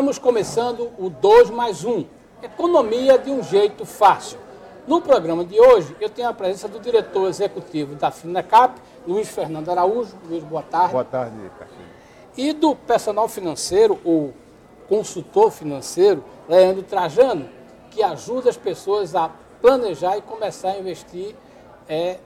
estamos 0.00 0.18
começando 0.18 0.90
o 0.98 1.10
2 1.10 1.50
mais 1.50 1.84
1, 1.84 2.06
Economia 2.42 3.18
de 3.18 3.30
um 3.30 3.42
jeito 3.42 3.84
fácil. 3.84 4.38
No 4.86 5.02
programa 5.02 5.44
de 5.44 5.60
hoje, 5.60 5.94
eu 6.00 6.08
tenho 6.08 6.26
a 6.26 6.32
presença 6.32 6.66
do 6.66 6.80
diretor 6.80 7.28
executivo 7.28 7.94
da 7.96 8.10
FINACAP, 8.10 8.80
Luiz 9.06 9.28
Fernando 9.28 9.68
Araújo. 9.68 10.16
Luiz, 10.26 10.42
boa 10.42 10.62
tarde. 10.62 10.92
Boa 10.92 11.04
tarde, 11.04 11.36
Caxinha. 11.58 11.86
E 12.34 12.54
do 12.54 12.74
personal 12.74 13.28
financeiro, 13.28 14.00
ou 14.02 14.32
consultor 14.88 15.50
financeiro, 15.50 16.24
Leandro 16.48 16.82
Trajano, 16.82 17.46
que 17.90 18.02
ajuda 18.02 18.48
as 18.48 18.56
pessoas 18.56 19.14
a 19.14 19.30
planejar 19.60 20.16
e 20.16 20.22
começar 20.22 20.70
a 20.70 20.78
investir, 20.78 21.36
é, 21.86 22.16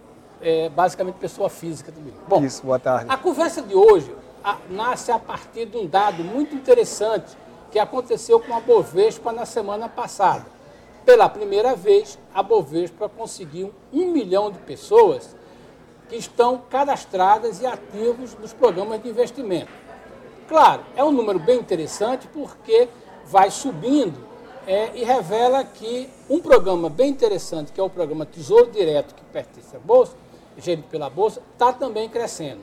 é 0.41 0.69
basicamente 0.69 1.17
pessoa 1.17 1.51
física 1.51 1.91
também. 1.91 2.15
Bom, 2.29 2.41
Isso, 2.45 2.63
boa 2.63 2.79
tarde. 2.79 3.07
A 3.09 3.17
conversa 3.17 3.61
de 3.61 3.75
hoje 3.75 4.15
a, 4.45 4.59
nasce 4.71 5.11
a 5.11 5.19
partir 5.19 5.67
de 5.67 5.77
um 5.77 5.89
dado 5.89 6.23
muito 6.23 6.55
interessante 6.55 7.37
que 7.75 7.79
aconteceu 7.81 8.39
com 8.39 8.55
a 8.55 8.61
Bovespa 8.61 9.33
na 9.33 9.45
semana 9.45 9.89
passada. 9.89 10.47
Pela 11.05 11.29
primeira 11.29 11.75
vez, 11.75 12.17
a 12.33 12.41
Bovespa 12.41 13.09
conseguiu 13.09 13.75
um 13.93 14.13
milhão 14.13 14.49
de 14.49 14.61
pessoas 14.61 15.35
que 16.09 16.15
estão 16.15 16.63
cadastradas 16.71 17.61
e 17.61 17.67
ativos 17.67 18.39
nos 18.39 18.53
programas 18.53 19.03
de 19.03 19.09
investimento. 19.09 19.73
Claro, 20.47 20.85
é 20.95 21.03
um 21.03 21.11
número 21.11 21.41
bem 21.41 21.59
interessante 21.59 22.29
porque 22.29 22.89
vai 23.27 23.51
subindo 23.51 24.25
é, 24.69 24.93
e 24.95 25.03
revela 25.03 25.65
que 25.65 26.09
um 26.31 26.39
programa 26.39 26.89
bem 26.89 27.11
interessante, 27.11 27.73
que 27.73 27.81
é 27.81 27.83
o 27.83 27.91
programa 27.91 28.25
Tesouro 28.25 28.71
Direto, 28.71 29.17
que 29.17 29.25
pertence 29.33 29.75
à 29.75 29.81
Bolsa, 29.81 30.13
gerido 30.57 30.87
pela 30.89 31.11
Bolsa, 31.11 31.43
está 31.53 31.73
também 31.73 32.09
crescendo. 32.09 32.61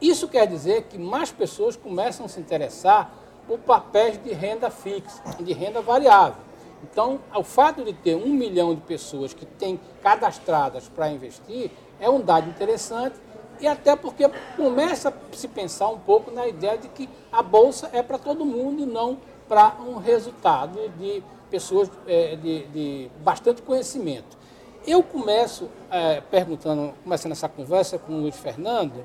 Isso 0.00 0.26
quer 0.26 0.48
dizer 0.48 0.86
que 0.90 0.98
mais 0.98 1.30
pessoas 1.30 1.76
começam 1.76 2.26
a 2.26 2.28
se 2.28 2.40
interessar 2.40 3.21
por 3.46 3.58
papéis 3.58 4.22
de 4.22 4.32
renda 4.32 4.70
fixa, 4.70 5.22
de 5.40 5.52
renda 5.52 5.80
variável. 5.80 6.42
Então, 6.82 7.20
o 7.34 7.44
fato 7.44 7.84
de 7.84 7.92
ter 7.92 8.16
um 8.16 8.28
milhão 8.28 8.74
de 8.74 8.80
pessoas 8.80 9.32
que 9.32 9.46
têm 9.46 9.78
cadastradas 10.02 10.88
para 10.88 11.10
investir 11.10 11.70
é 12.00 12.10
um 12.10 12.20
dado 12.20 12.48
interessante 12.50 13.16
e 13.60 13.66
até 13.66 13.94
porque 13.94 14.28
começa 14.56 15.10
a 15.10 15.36
se 15.36 15.46
pensar 15.46 15.88
um 15.88 15.98
pouco 15.98 16.32
na 16.32 16.48
ideia 16.48 16.76
de 16.76 16.88
que 16.88 17.08
a 17.30 17.42
bolsa 17.42 17.88
é 17.92 18.02
para 18.02 18.18
todo 18.18 18.44
mundo 18.44 18.82
e 18.82 18.86
não 18.86 19.18
para 19.48 19.76
um 19.86 19.98
resultado 19.98 20.78
de 20.98 21.22
pessoas 21.48 21.90
é, 22.06 22.34
de, 22.34 22.66
de, 22.66 23.10
bastante 23.22 23.62
conhecimento. 23.62 24.36
Eu 24.84 25.02
começo 25.02 25.68
é, 25.90 26.20
perguntando, 26.20 26.92
começando 27.04 27.32
essa 27.32 27.48
conversa 27.48 27.98
com 27.98 28.14
o 28.14 28.20
Luiz 28.22 28.36
Fernando, 28.36 29.04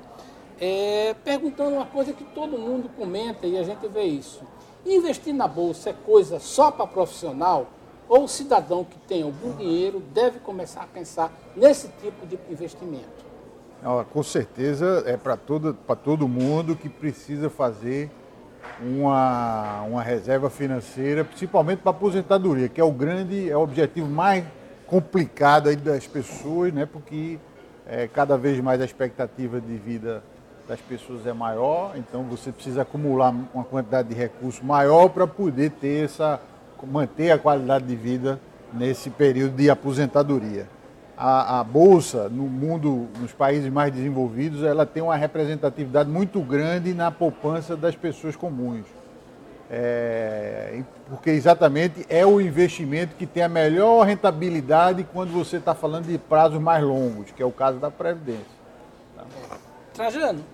é, 0.60 1.14
perguntando 1.24 1.76
uma 1.76 1.86
coisa 1.86 2.12
que 2.12 2.24
todo 2.24 2.58
mundo 2.58 2.90
comenta 2.96 3.46
e 3.46 3.56
a 3.56 3.62
gente 3.62 3.86
vê 3.88 4.04
isso. 4.04 4.42
Investir 4.84 5.34
na 5.34 5.46
bolsa 5.46 5.90
é 5.90 5.92
coisa 5.92 6.38
só 6.38 6.70
para 6.70 6.86
profissional 6.86 7.68
ou 8.08 8.26
cidadão 8.26 8.84
que 8.84 8.98
tem 9.00 9.22
algum 9.22 9.52
dinheiro 9.56 10.00
deve 10.14 10.38
começar 10.40 10.82
a 10.82 10.86
pensar 10.86 11.32
nesse 11.54 11.88
tipo 12.00 12.26
de 12.26 12.38
investimento? 12.50 13.28
com 14.10 14.24
certeza 14.24 15.04
é 15.06 15.16
para 15.16 15.36
todo, 15.36 15.72
todo 16.02 16.26
mundo 16.26 16.74
que 16.74 16.88
precisa 16.88 17.48
fazer 17.48 18.10
uma, 18.80 19.82
uma 19.82 20.02
reserva 20.02 20.50
financeira, 20.50 21.24
principalmente 21.24 21.80
para 21.80 21.92
aposentadoria, 21.92 22.68
que 22.68 22.80
é 22.80 22.84
o 22.84 22.90
grande, 22.90 23.48
é 23.48 23.56
o 23.56 23.60
objetivo 23.60 24.08
mais 24.08 24.44
complicado 24.84 25.68
aí 25.68 25.76
das 25.76 26.08
pessoas, 26.08 26.72
né? 26.72 26.86
porque 26.86 27.38
é, 27.86 28.08
cada 28.08 28.36
vez 28.36 28.58
mais 28.60 28.80
a 28.80 28.84
expectativa 28.84 29.60
de 29.60 29.76
vida 29.76 30.24
das 30.68 30.80
pessoas 30.82 31.26
é 31.26 31.32
maior, 31.32 31.94
então 31.96 32.24
você 32.24 32.52
precisa 32.52 32.82
acumular 32.82 33.34
uma 33.54 33.64
quantidade 33.64 34.10
de 34.10 34.14
recursos 34.14 34.62
maior 34.62 35.08
para 35.08 35.26
poder 35.26 35.70
ter 35.70 36.04
essa, 36.04 36.38
manter 36.86 37.30
a 37.30 37.38
qualidade 37.38 37.86
de 37.86 37.96
vida 37.96 38.38
nesse 38.72 39.08
período 39.08 39.56
de 39.56 39.70
aposentadoria. 39.70 40.68
A, 41.16 41.60
a, 41.60 41.64
bolsa 41.64 42.28
no 42.28 42.44
mundo, 42.44 43.08
nos 43.18 43.32
países 43.32 43.72
mais 43.72 43.92
desenvolvidos, 43.92 44.62
ela 44.62 44.84
tem 44.84 45.02
uma 45.02 45.16
representatividade 45.16 46.08
muito 46.08 46.40
grande 46.40 46.92
na 46.92 47.10
poupança 47.10 47.74
das 47.74 47.96
pessoas 47.96 48.36
comuns. 48.36 48.84
É, 49.70 50.82
porque 51.08 51.30
exatamente 51.30 52.06
é 52.08 52.24
o 52.24 52.40
investimento 52.40 53.16
que 53.16 53.26
tem 53.26 53.42
a 53.42 53.48
melhor 53.48 54.06
rentabilidade 54.06 55.06
quando 55.12 55.32
você 55.32 55.56
está 55.56 55.74
falando 55.74 56.06
de 56.06 56.16
prazos 56.18 56.60
mais 56.60 56.84
longos, 56.84 57.32
que 57.32 57.42
é 57.42 57.46
o 57.46 57.50
caso 57.50 57.78
da 57.78 57.90
Previdência. 57.90 58.58
Trajano, 59.92 60.44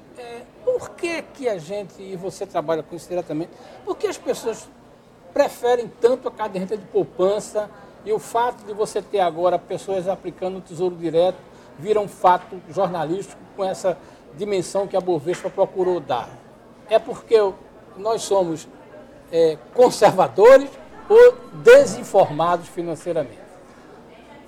por 0.65 0.91
que, 0.91 1.23
que 1.23 1.49
a 1.49 1.59
gente, 1.59 2.03
e 2.03 2.17
você 2.17 2.47
trabalha 2.47 2.83
com 2.83 2.95
isso 2.95 3.09
diretamente, 3.09 3.51
por 3.85 3.97
que 3.97 4.07
as 4.07 4.19
pessoas 4.19 4.69
preferem 5.33 5.91
tanto 6.01 6.29
a 6.29 6.31
caderneta 6.31 6.77
de 6.77 6.85
poupança 6.87 7.69
e 8.05 8.13
o 8.13 8.19
fato 8.19 8.65
de 8.65 8.73
você 8.73 9.03
ter 9.03 9.21
agora 9.21 9.59
pessoas 9.59 10.07
aplicando 10.09 10.59
o 10.59 10.61
Tesouro 10.61 10.95
Direto 10.95 11.39
vira 11.79 12.01
um 12.01 12.09
fato 12.09 12.61
jornalístico 12.71 13.41
com 13.57 13.65
essa 13.65 13.99
dimensão 14.37 14.87
que 14.87 14.97
a 14.97 15.01
Bovespa 15.01 15.51
procurou 15.51 16.01
dar? 16.01 16.29
É 16.89 16.99
porque 16.99 17.37
nós 17.97 18.23
somos 18.23 18.69
é, 19.33 19.59
conservadores 19.75 20.71
ou 21.09 21.37
desinformados 21.63 22.69
financeiramente? 22.69 23.44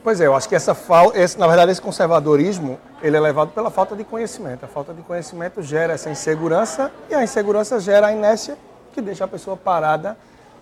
Pois 0.06 0.20
é, 0.20 0.26
eu 0.28 0.36
acho 0.36 0.48
que 0.48 0.54
essa 0.54 0.76
esse, 1.14 1.36
na 1.36 1.48
verdade 1.48 1.72
esse 1.72 1.82
conservadorismo 1.82 2.78
ele 3.02 3.16
é 3.16 3.20
levado 3.20 3.50
pela 3.50 3.72
falta 3.72 3.96
de 3.96 4.04
conhecimento. 4.04 4.64
A 4.64 4.68
falta 4.68 4.94
de 4.94 5.02
conhecimento 5.02 5.60
gera 5.62 5.94
essa 5.94 6.08
insegurança 6.08 6.92
e 7.10 7.14
a 7.16 7.24
insegurança 7.24 7.80
gera 7.80 8.06
a 8.06 8.12
inércia 8.12 8.56
que 8.92 9.00
deixa 9.00 9.24
a 9.24 9.26
pessoa 9.26 9.56
parada 9.56 10.16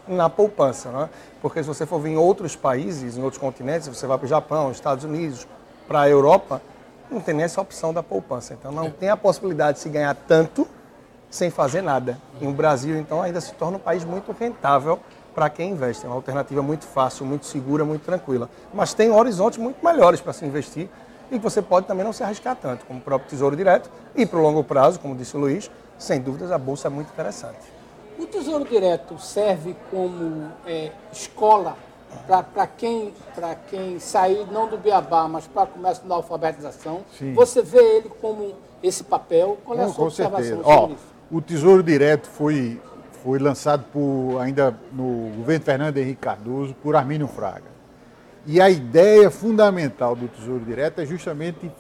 na 0.09 0.31
poupança. 0.31 0.88
Né? 0.88 1.10
Porque 1.43 1.62
se 1.62 1.69
você 1.69 1.84
for 1.84 2.00
vir 2.00 2.12
em 2.12 2.16
outros 2.16 2.56
países, 2.56 3.19
em 3.19 3.22
outros 3.22 3.38
continentes, 3.38 3.87
você 3.87 4.06
vai 4.06 4.16
para 4.16 4.25
o 4.25 4.28
Japão, 4.28 4.71
Estados 4.71 5.04
Unidos, 5.04 5.47
para 5.87 6.00
a 6.00 6.09
Europa, 6.09 6.62
não 7.10 7.21
tem 7.21 7.34
nem 7.34 7.44
essa 7.44 7.60
opção 7.60 7.93
da 7.93 8.03
poupança. 8.03 8.54
Então 8.54 8.72
não 8.72 8.91
tem 8.91 9.10
a 9.10 9.16
possibilidade 9.16 9.77
de 9.77 9.83
se 9.83 9.91
ganhar 9.91 10.16
tanto 10.27 10.66
sem 11.28 11.51
fazer 11.51 11.83
nada. 11.83 12.16
E 12.41 12.47
o 12.47 12.51
Brasil, 12.51 12.97
então, 12.97 13.21
ainda 13.21 13.42
se 13.42 13.53
torna 13.53 13.77
um 13.77 13.80
país 13.80 14.07
muito 14.07 14.33
rentável 14.33 14.98
para 15.34 15.51
quem 15.51 15.72
investe. 15.72 16.04
É 16.04 16.09
uma 16.09 16.15
alternativa 16.15 16.63
muito 16.63 16.84
fácil, 16.86 17.27
muito 17.27 17.47
segura, 17.47 17.84
muito 17.84 18.03
tranquila. 18.03 18.48
Mas 18.72 18.95
tem 18.95 19.10
horizontes 19.10 19.59
muito 19.59 19.84
melhores 19.84 20.21
para 20.21 20.33
se 20.33 20.45
investir 20.45 20.89
e 21.31 21.36
que 21.36 21.42
você 21.42 21.60
pode 21.60 21.86
também 21.86 22.04
não 22.04 22.13
se 22.13 22.22
arriscar 22.22 22.57
tanto, 22.57 22.86
como 22.86 23.01
o 23.01 23.03
próprio 23.03 23.28
Tesouro 23.28 23.57
Direto. 23.57 23.91
E 24.15 24.25
para 24.25 24.39
o 24.39 24.42
longo 24.42 24.63
prazo, 24.63 25.01
como 25.01 25.15
disse 25.15 25.36
o 25.36 25.41
Luiz, 25.41 25.71
sem 25.98 26.21
dúvidas 26.21 26.53
a 26.53 26.59
Bolsa 26.59 26.89
é 26.89 26.91
muito 26.91 27.10
interessante. 27.10 27.59
O 28.19 28.27
Tesouro 28.27 28.65
Direto 28.65 29.19
serve 29.19 29.75
como 29.91 30.53
é, 30.66 30.92
escola 31.13 31.77
para 32.27 32.66
quem, 32.66 33.13
quem 33.69 33.98
sair 33.98 34.47
não 34.53 34.69
do 34.69 34.78
Beabá, 34.78 35.27
mas 35.27 35.47
para 35.48 35.66
começo 35.66 36.07
da 36.07 36.15
alfabetização. 36.15 37.01
Sim. 37.19 37.34
Você 37.34 37.60
vê 37.60 37.97
ele 37.97 38.09
como 38.21 38.54
esse 38.83 39.03
papel? 39.03 39.59
Qual 39.65 39.77
é 39.78 39.83
a 39.83 39.86
sua 39.86 39.95
com 39.97 40.03
observação 40.04 40.45
certeza. 40.45 40.63
sobre 40.63 40.92
Ó, 40.92 40.95
isso? 40.95 41.15
O 41.31 41.41
Tesouro 41.41 41.83
Direto 41.83 42.28
foi 42.28 42.81
foi 43.24 43.38
lançado 43.38 43.86
por, 43.91 44.38
ainda 44.38 44.76
no 44.92 45.30
governo 45.38 45.65
Fernando 45.65 45.97
Henrique 45.97 46.21
Cardoso 46.21 46.74
por 46.82 46.94
Armínio 46.94 47.26
Fraga. 47.26 47.72
E 48.47 48.60
a 48.60 48.68
ideia 48.68 49.30
fundamental 49.30 50.15
do 50.15 50.28
Tesouro 50.28 50.62
Direto 50.62 51.00
é 51.00 51.06
justamente 51.06 51.72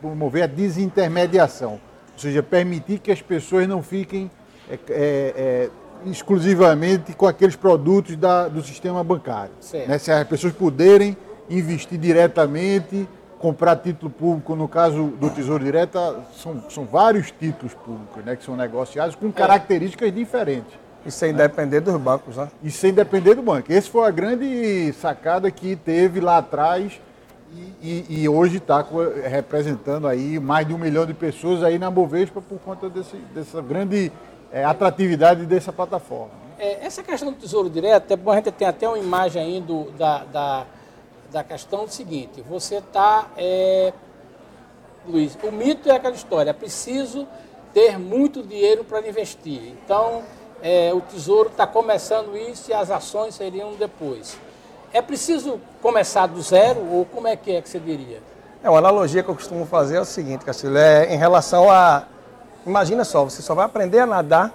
promover 0.00 0.42
a 0.42 0.46
desintermediação, 0.48 1.74
ou 2.12 2.18
seja, 2.18 2.42
permitir 2.42 2.98
que 2.98 3.12
as 3.12 3.22
pessoas 3.22 3.68
não 3.68 3.80
fiquem 3.80 4.28
é, 4.68 4.74
é, 4.74 4.80
é, 4.90 5.70
exclusivamente 6.04 7.12
com 7.12 7.28
aqueles 7.28 7.54
produtos 7.54 8.16
da, 8.16 8.48
do 8.48 8.60
sistema 8.60 9.04
bancário. 9.04 9.52
Né? 9.86 9.98
Se 9.98 10.10
as 10.10 10.26
pessoas 10.26 10.52
puderem 10.52 11.16
investir 11.48 11.96
diretamente, 11.96 13.08
comprar 13.38 13.76
título 13.76 14.10
público, 14.10 14.56
no 14.56 14.66
caso 14.66 15.12
do 15.20 15.30
Tesouro 15.30 15.62
Direto, 15.62 15.96
são, 16.34 16.60
são 16.68 16.84
vários 16.84 17.30
títulos 17.30 17.72
públicos 17.72 18.24
né, 18.24 18.34
que 18.34 18.44
são 18.44 18.56
negociados 18.56 19.14
com 19.14 19.28
é. 19.28 19.32
características 19.32 20.12
diferentes. 20.12 20.87
E 21.06 21.10
sem 21.10 21.32
né? 21.32 21.46
depender 21.46 21.80
dos 21.80 21.96
bancos, 22.00 22.36
né? 22.36 22.48
E 22.62 22.70
sem 22.70 22.92
depender 22.92 23.34
do 23.34 23.42
banco. 23.42 23.72
Essa 23.72 23.90
foi 23.90 24.06
a 24.06 24.10
grande 24.10 24.92
sacada 24.94 25.50
que 25.50 25.76
teve 25.76 26.20
lá 26.20 26.38
atrás 26.38 27.00
E, 27.50 28.04
e, 28.10 28.22
e 28.22 28.28
hoje 28.28 28.58
está 28.58 28.84
representando 29.24 30.06
aí 30.06 30.38
mais 30.38 30.66
de 30.66 30.74
um 30.74 30.78
milhão 30.78 31.06
de 31.06 31.14
pessoas 31.14 31.62
aí 31.62 31.78
na 31.78 31.90
Bovespa 31.90 32.42
por 32.42 32.58
conta 32.58 32.90
desse, 32.90 33.16
dessa 33.34 33.62
grande 33.62 34.12
é, 34.52 34.64
atratividade 34.64 35.46
dessa 35.46 35.72
plataforma. 35.72 36.32
É, 36.58 36.84
essa 36.84 37.02
questão 37.02 37.32
do 37.32 37.38
Tesouro 37.38 37.70
Direto, 37.70 38.12
é 38.12 38.16
bom 38.16 38.32
a 38.32 38.36
gente 38.36 38.50
tem 38.52 38.68
até 38.68 38.86
uma 38.86 38.98
imagem 38.98 39.42
aí 39.42 39.60
do, 39.62 39.90
da, 39.92 40.24
da, 40.24 40.66
da 41.32 41.44
questão 41.44 41.86
do 41.86 41.90
seguinte, 41.90 42.42
você 42.46 42.76
está, 42.76 43.28
é, 43.36 43.92
Luiz, 45.06 45.38
o 45.42 45.50
mito 45.50 45.88
é 45.88 45.96
aquela 45.96 46.14
história, 46.14 46.50
é 46.50 46.52
preciso 46.52 47.26
ter 47.72 47.98
muito 47.98 48.42
dinheiro 48.42 48.84
para 48.84 49.06
investir. 49.08 49.72
Então, 49.84 50.22
é, 50.62 50.92
o 50.92 51.00
Tesouro 51.00 51.48
está 51.48 51.66
começando 51.66 52.36
isso 52.36 52.70
e 52.70 52.74
as 52.74 52.90
ações 52.90 53.34
seriam 53.34 53.74
depois. 53.74 54.38
É 54.92 55.02
preciso 55.02 55.60
começar 55.82 56.26
do 56.26 56.40
zero 56.40 56.80
ou 56.92 57.04
como 57.04 57.28
é 57.28 57.36
que 57.36 57.52
é 57.52 57.62
que 57.62 57.68
você 57.68 57.78
diria? 57.78 58.22
É, 58.62 58.68
uma 58.68 58.78
analogia 58.78 59.22
que 59.22 59.28
eu 59.28 59.34
costumo 59.34 59.66
fazer 59.66 59.96
é 59.96 60.00
o 60.00 60.04
seguinte, 60.04 60.44
Castilho, 60.44 60.76
é 60.76 61.14
em 61.14 61.16
relação 61.16 61.70
a... 61.70 62.04
Imagina 62.66 63.04
só, 63.04 63.24
você 63.24 63.40
só 63.40 63.54
vai 63.54 63.66
aprender 63.66 64.00
a 64.00 64.06
nadar 64.06 64.52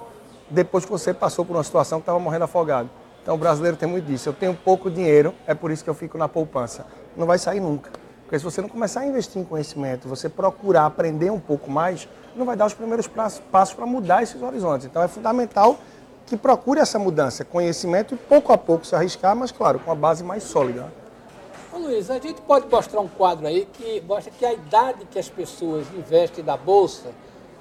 depois 0.50 0.86
que 0.86 0.92
você 0.92 1.14
passou 1.14 1.46
por 1.46 1.56
uma 1.56 1.64
situação 1.64 2.00
que 2.00 2.04
estava 2.04 2.20
morrendo 2.20 2.46
afogado. 2.46 2.90
Então 3.22 3.36
o 3.36 3.38
brasileiro 3.38 3.78
tem 3.78 3.88
muito 3.88 4.06
disso. 4.06 4.28
Eu 4.28 4.34
tenho 4.34 4.54
pouco 4.54 4.92
dinheiro, 4.92 5.34
é 5.48 5.54
por 5.54 5.72
isso 5.72 5.84
que 5.84 5.90
eu 5.90 5.94
fico 5.94 6.18
na 6.18 6.28
poupança. 6.28 6.86
Não 7.16 7.26
vai 7.26 7.38
sair 7.38 7.60
nunca. 7.60 7.90
Porque 8.24 8.38
se 8.38 8.44
você 8.44 8.62
não 8.62 8.68
começar 8.68 9.02
a 9.02 9.06
investir 9.06 9.42
em 9.42 9.46
conhecimento, 9.46 10.08
você 10.08 10.28
procurar 10.28 10.86
aprender 10.86 11.30
um 11.30 11.40
pouco 11.40 11.72
mais, 11.72 12.08
não 12.36 12.46
vai 12.46 12.56
dar 12.56 12.66
os 12.66 12.74
primeiros 12.74 13.08
passos 13.08 13.76
para 13.76 13.86
mudar 13.86 14.24
esses 14.24 14.42
horizontes. 14.42 14.86
Então 14.86 15.02
é 15.02 15.08
fundamental 15.08 15.78
que 16.26 16.38
procure 16.38 16.80
essa 16.80 16.98
mudança, 16.98 17.44
conhecimento 17.44 18.16
e 18.16 18.18
pouco 18.18 18.52
a 18.54 18.58
pouco 18.58 18.86
se 18.86 18.96
arriscar, 18.96 19.36
mas 19.36 19.52
claro, 19.52 19.80
com 19.80 19.92
a 19.92 19.96
base 19.96 20.24
mais 20.24 20.44
sólida. 20.44 20.92
Ô 21.72 21.78
Luiz, 21.78 22.10
a 22.10 22.20
gente 22.20 22.42
pode 22.42 22.68
mostrar 22.68 23.02
um 23.02 23.08
quadro 23.08 23.48
aí 23.48 23.68
que 23.74 24.02
mostra 24.02 24.32
que 24.32 24.46
a 24.46 24.54
idade 24.54 25.06
que 25.06 25.18
as 25.18 25.28
pessoas 25.28 25.88
investem 25.98 26.44
da 26.44 26.56
Bolsa, 26.56 27.12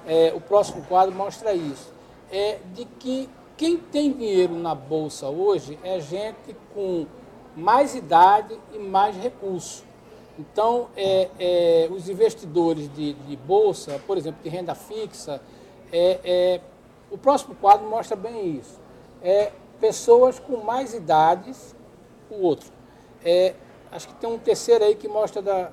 é, 0.07 0.31
o 0.35 0.41
próximo 0.41 0.83
quadro 0.83 1.13
mostra 1.15 1.53
isso, 1.53 1.91
é 2.31 2.59
de 2.73 2.85
que 2.85 3.29
quem 3.57 3.77
tem 3.77 4.11
dinheiro 4.11 4.53
na 4.55 4.75
Bolsa 4.75 5.27
hoje 5.27 5.79
é 5.83 5.99
gente 5.99 6.55
com 6.73 7.05
mais 7.55 7.95
idade 7.95 8.57
e 8.73 8.79
mais 8.79 9.15
recurso. 9.15 9.83
Então, 10.37 10.87
é, 10.97 11.29
é, 11.39 11.89
os 11.91 12.09
investidores 12.09 12.91
de, 12.93 13.13
de, 13.13 13.35
bolsa, 13.35 14.01
por 14.07 14.17
exemplo, 14.17 14.41
de 14.43 14.49
renda 14.49 14.73
fixa, 14.73 15.39
é, 15.91 16.19
é, 16.23 16.61
o 17.13 17.17
próximo 17.17 17.53
quadro 17.53 17.87
mostra 17.87 18.17
bem 18.17 18.57
isso. 18.57 18.79
É, 19.21 19.51
pessoas 19.79 20.39
com 20.39 20.57
mais 20.57 20.95
idades, 20.95 21.75
o 22.27 22.41
outro. 22.41 22.71
É, 23.23 23.53
acho 23.91 24.07
que 24.07 24.15
tem 24.15 24.27
um 24.27 24.39
terceiro 24.39 24.83
aí 24.83 24.95
que 24.95 25.07
mostra 25.07 25.39
da. 25.39 25.71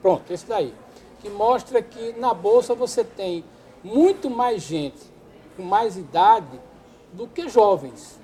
Pronto, 0.00 0.32
esse 0.32 0.46
daí. 0.46 0.72
Que 1.20 1.28
mostra 1.28 1.82
que 1.82 2.12
na 2.12 2.32
bolsa 2.32 2.72
você 2.72 3.02
tem 3.02 3.44
muito 3.82 4.30
mais 4.30 4.62
gente 4.62 5.12
com 5.56 5.64
mais 5.64 5.96
idade 5.96 6.60
do 7.12 7.26
que 7.26 7.48
jovens. 7.48 8.20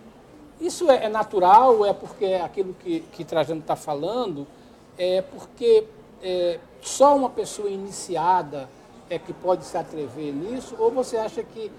Isso 0.61 0.89
é, 0.89 1.07
é 1.07 1.09
natural, 1.09 1.85
é 1.85 1.93
porque 1.93 2.27
é 2.27 2.43
aquilo 2.43 2.75
que, 2.75 3.01
que 3.13 3.25
Trajano 3.25 3.61
está 3.61 3.75
falando, 3.75 4.47
é 4.97 5.21
porque 5.21 5.89
é, 6.23 6.61
só 6.81 7.17
uma 7.17 7.31
pessoa 7.31 7.69
iniciada 7.69 8.69
é 9.11 9.19
que 9.19 9.33
pode 9.33 9.65
se 9.65 9.77
atrever 9.77 10.33
nisso, 10.33 10.77
ou 10.79 10.93
você 10.93 11.17
acha 11.17 11.43
que 11.43 11.73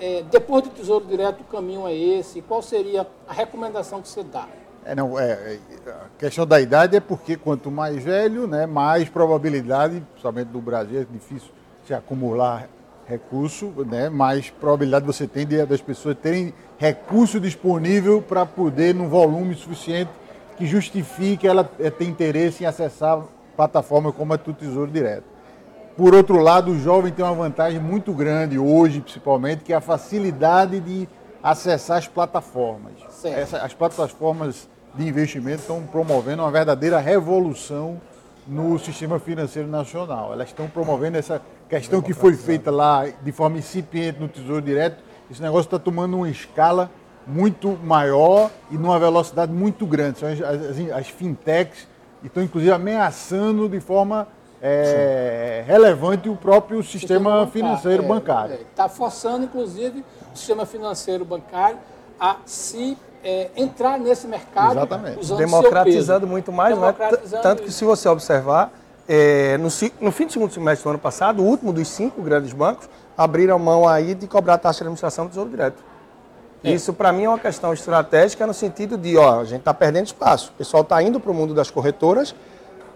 é, 0.00 0.24
depois 0.30 0.64
do 0.64 0.70
Tesouro 0.70 1.04
Direto 1.06 1.40
o 1.40 1.44
caminho 1.44 1.86
é 1.86 1.94
esse? 1.94 2.40
Qual 2.42 2.62
seria 2.62 3.06
a 3.26 3.32
recomendação 3.32 4.00
que 4.00 4.08
você 4.08 4.22
dá? 4.22 4.46
É, 4.84 4.94
não, 4.94 5.18
é, 5.18 5.58
é, 5.86 5.90
a 5.90 6.08
questão 6.18 6.46
da 6.46 6.60
idade 6.60 6.96
é 6.96 7.00
porque 7.00 7.36
quanto 7.36 7.70
mais 7.70 8.02
velho, 8.02 8.46
né, 8.46 8.66
mais 8.66 9.08
probabilidade, 9.08 10.02
principalmente 10.12 10.48
no 10.52 10.60
Brasil, 10.60 11.00
é 11.00 11.04
difícil 11.04 11.50
se 11.86 11.92
acumular 11.92 12.68
recurso, 13.06 13.72
né, 13.86 14.08
mais 14.08 14.50
probabilidade 14.50 15.04
você 15.04 15.26
tem 15.26 15.46
de, 15.46 15.64
das 15.66 15.80
pessoas 15.80 16.16
terem 16.16 16.54
recurso 16.78 17.40
disponível 17.40 18.22
para 18.22 18.46
poder, 18.46 18.94
num 18.94 19.08
volume 19.08 19.54
suficiente, 19.54 20.10
que 20.56 20.66
justifique 20.66 21.38
que 21.38 21.48
ela 21.48 21.68
é, 21.78 21.90
tem 21.90 22.08
interesse 22.08 22.64
em 22.64 22.66
acessar 22.66 23.22
plataforma 23.56 24.12
como 24.12 24.32
a 24.32 24.36
do 24.36 24.52
Tesouro 24.52 24.90
Direto. 24.90 25.37
Por 25.98 26.14
outro 26.14 26.40
lado, 26.40 26.70
o 26.70 26.78
jovem 26.78 27.12
tem 27.12 27.24
uma 27.24 27.34
vantagem 27.34 27.80
muito 27.80 28.12
grande 28.12 28.56
hoje, 28.56 29.00
principalmente, 29.00 29.64
que 29.64 29.72
é 29.72 29.76
a 29.76 29.80
facilidade 29.80 30.78
de 30.78 31.08
acessar 31.42 31.98
as 31.98 32.06
plataformas. 32.06 32.92
Essa, 33.24 33.58
as 33.58 33.74
plataformas 33.74 34.68
de 34.94 35.08
investimento 35.08 35.62
estão 35.62 35.82
promovendo 35.82 36.42
uma 36.44 36.52
verdadeira 36.52 37.00
revolução 37.00 38.00
no 38.46 38.78
sistema 38.78 39.18
financeiro 39.18 39.66
nacional. 39.68 40.32
Elas 40.32 40.50
estão 40.50 40.68
promovendo 40.68 41.18
essa 41.18 41.42
questão 41.68 42.00
que 42.00 42.14
foi 42.14 42.34
feita 42.34 42.70
lá 42.70 43.04
de 43.08 43.32
forma 43.32 43.58
incipiente 43.58 44.20
no 44.20 44.28
Tesouro 44.28 44.62
Direto. 44.62 45.02
Esse 45.28 45.42
negócio 45.42 45.66
está 45.66 45.80
tomando 45.80 46.16
uma 46.18 46.30
escala 46.30 46.92
muito 47.26 47.76
maior 47.82 48.52
e 48.70 48.78
numa 48.78 49.00
velocidade 49.00 49.50
muito 49.50 49.84
grande. 49.84 50.20
São 50.20 50.28
as, 50.28 50.40
as, 50.40 50.90
as 50.92 51.08
fintechs 51.08 51.88
estão, 52.22 52.40
inclusive, 52.40 52.70
ameaçando 52.70 53.68
de 53.68 53.80
forma 53.80 54.28
é, 54.60 55.64
relevante 55.66 56.28
o 56.28 56.36
próprio 56.36 56.82
sistema, 56.82 57.44
sistema 57.44 57.46
financeiro 57.46 58.02
bancário. 58.02 58.54
Está 58.54 58.84
é, 58.84 58.88
forçando, 58.88 59.44
inclusive, 59.44 60.04
o 60.32 60.36
sistema 60.36 60.66
financeiro 60.66 61.24
bancário 61.24 61.78
a 62.18 62.36
se 62.44 62.96
é, 63.22 63.50
entrar 63.56 63.98
nesse 63.98 64.26
mercado 64.26 64.72
Exatamente. 64.72 65.20
usando 65.20 65.38
Democratizando 65.38 66.26
muito 66.26 66.52
mais, 66.52 66.76
né? 66.76 66.86
Democratizando 66.86 67.36
né? 67.36 67.42
tanto 67.42 67.62
que 67.62 67.72
se 67.72 67.84
você 67.84 68.08
observar, 68.08 68.72
é, 69.08 69.56
no, 69.58 69.68
no, 70.00 70.12
fim 70.12 70.26
do 70.26 70.32
segundo 70.32 70.52
semestre 70.52 70.84
do 70.84 70.90
ano 70.90 70.98
passado, 70.98 71.42
o 71.42 71.46
último 71.46 71.72
dos 71.72 71.88
cinco 71.88 72.20
grandes 72.22 72.52
bancos 72.52 72.88
abriram 73.16 73.58
mão 73.58 73.88
aí 73.88 74.14
de 74.14 74.26
cobrar 74.26 74.54
a 74.54 74.58
taxa 74.58 74.78
de 74.78 74.82
administração 74.84 75.26
do 75.26 75.30
Tesouro 75.30 75.50
Direto. 75.50 75.82
É. 76.62 76.72
Isso, 76.72 76.92
para 76.92 77.12
mim, 77.12 77.24
é 77.24 77.28
uma 77.28 77.38
questão 77.38 77.72
estratégica 77.72 78.46
no 78.46 78.54
sentido 78.54 78.98
de, 78.98 79.16
ó, 79.16 79.40
a 79.40 79.44
gente 79.44 79.60
está 79.60 79.72
perdendo 79.72 80.06
espaço. 80.06 80.50
O 80.54 80.58
pessoal 80.58 80.82
está 80.82 81.00
indo 81.02 81.20
para 81.20 81.30
o 81.30 81.34
mundo 81.34 81.54
das 81.54 81.70
corretoras, 81.70 82.34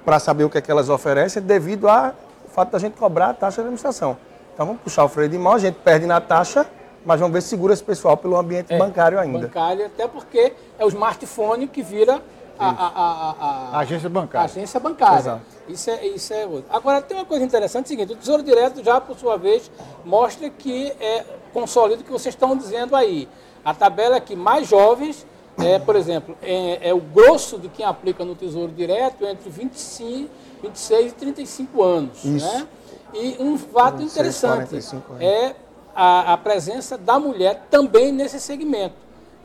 para 0.04 0.18
saber 0.18 0.44
o 0.44 0.50
que, 0.50 0.58
é 0.58 0.60
que 0.60 0.70
elas 0.70 0.88
oferecem 0.88 1.42
devido 1.42 1.88
ao 1.88 2.14
fato 2.48 2.70
da 2.70 2.78
gente 2.78 2.94
cobrar 2.94 3.30
a 3.30 3.34
taxa 3.34 3.56
de 3.56 3.60
administração. 3.62 4.16
Então 4.54 4.66
vamos 4.66 4.82
puxar 4.82 5.04
o 5.04 5.08
freio 5.08 5.28
de 5.28 5.38
mão, 5.38 5.54
a 5.54 5.58
gente 5.58 5.76
perde 5.76 6.06
na 6.06 6.20
taxa, 6.20 6.66
mas 7.04 7.18
vamos 7.18 7.32
ver 7.32 7.40
se 7.40 7.48
segura 7.48 7.72
esse 7.72 7.82
pessoal 7.82 8.16
pelo 8.16 8.36
ambiente 8.36 8.72
é, 8.72 8.78
bancário 8.78 9.18
ainda. 9.18 9.46
Bancário, 9.46 9.86
até 9.86 10.06
porque 10.06 10.52
é 10.78 10.84
o 10.84 10.88
smartphone 10.88 11.66
que 11.66 11.82
vira 11.82 12.20
a, 12.58 12.68
a, 12.68 12.88
a, 12.88 13.76
a, 13.76 13.78
agência 13.80 14.08
bancária. 14.08 14.44
agência 14.44 14.78
bancária. 14.78 15.18
Exato. 15.18 15.42
Isso 15.68 15.90
é, 15.90 16.06
isso 16.06 16.34
é 16.34 16.46
outro. 16.46 16.66
Agora, 16.70 17.00
tem 17.00 17.16
uma 17.16 17.24
coisa 17.24 17.44
interessante, 17.44 17.84
é 17.84 17.86
o 17.86 17.88
seguinte, 17.88 18.12
o 18.12 18.16
Tesouro 18.16 18.42
Direto 18.42 18.84
já, 18.84 19.00
por 19.00 19.16
sua 19.16 19.36
vez, 19.36 19.70
mostra 20.04 20.50
que 20.50 20.92
é 21.00 21.24
consolida 21.52 22.02
o 22.02 22.04
que 22.04 22.12
vocês 22.12 22.34
estão 22.34 22.56
dizendo 22.56 22.94
aí. 22.94 23.28
A 23.64 23.72
tabela 23.72 24.16
é 24.16 24.20
que 24.20 24.36
mais 24.36 24.68
jovens 24.68 25.26
é, 25.58 25.78
por 25.78 25.96
exemplo, 25.96 26.36
é, 26.42 26.88
é, 26.88 26.94
o 26.94 27.00
grosso 27.00 27.58
de 27.58 27.68
quem 27.68 27.84
aplica 27.84 28.24
no 28.24 28.34
Tesouro 28.34 28.72
Direto 28.72 29.24
entre 29.26 29.50
25, 29.50 30.30
26 30.62 31.12
e 31.12 31.14
35 31.14 31.82
anos. 31.82 32.24
Isso. 32.24 32.46
Né? 32.46 32.66
E 33.14 33.36
um 33.38 33.58
fato 33.58 33.98
26, 33.98 34.12
interessante 34.12 34.96
é 35.20 35.54
a, 35.94 36.32
a, 36.32 36.36
presença 36.38 36.96
da 36.96 37.18
mulher 37.18 37.66
também 37.70 38.10
nesse 38.10 38.40
segmento. 38.40 38.94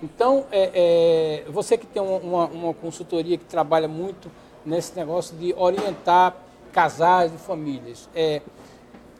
Então, 0.01 0.45
é, 0.51 1.43
é, 1.45 1.51
você 1.51 1.77
que 1.77 1.85
tem 1.85 2.01
uma, 2.01 2.45
uma, 2.45 2.73
consultoria 2.73 3.37
que 3.37 3.43
trabalha 3.43 3.87
muito 3.87 4.31
nesse 4.65 4.95
negócio 4.95 5.35
de 5.35 5.53
orientar 5.57 6.35
casais 6.71 7.33
e 7.33 7.37
famílias, 7.37 8.07
é, 8.15 8.41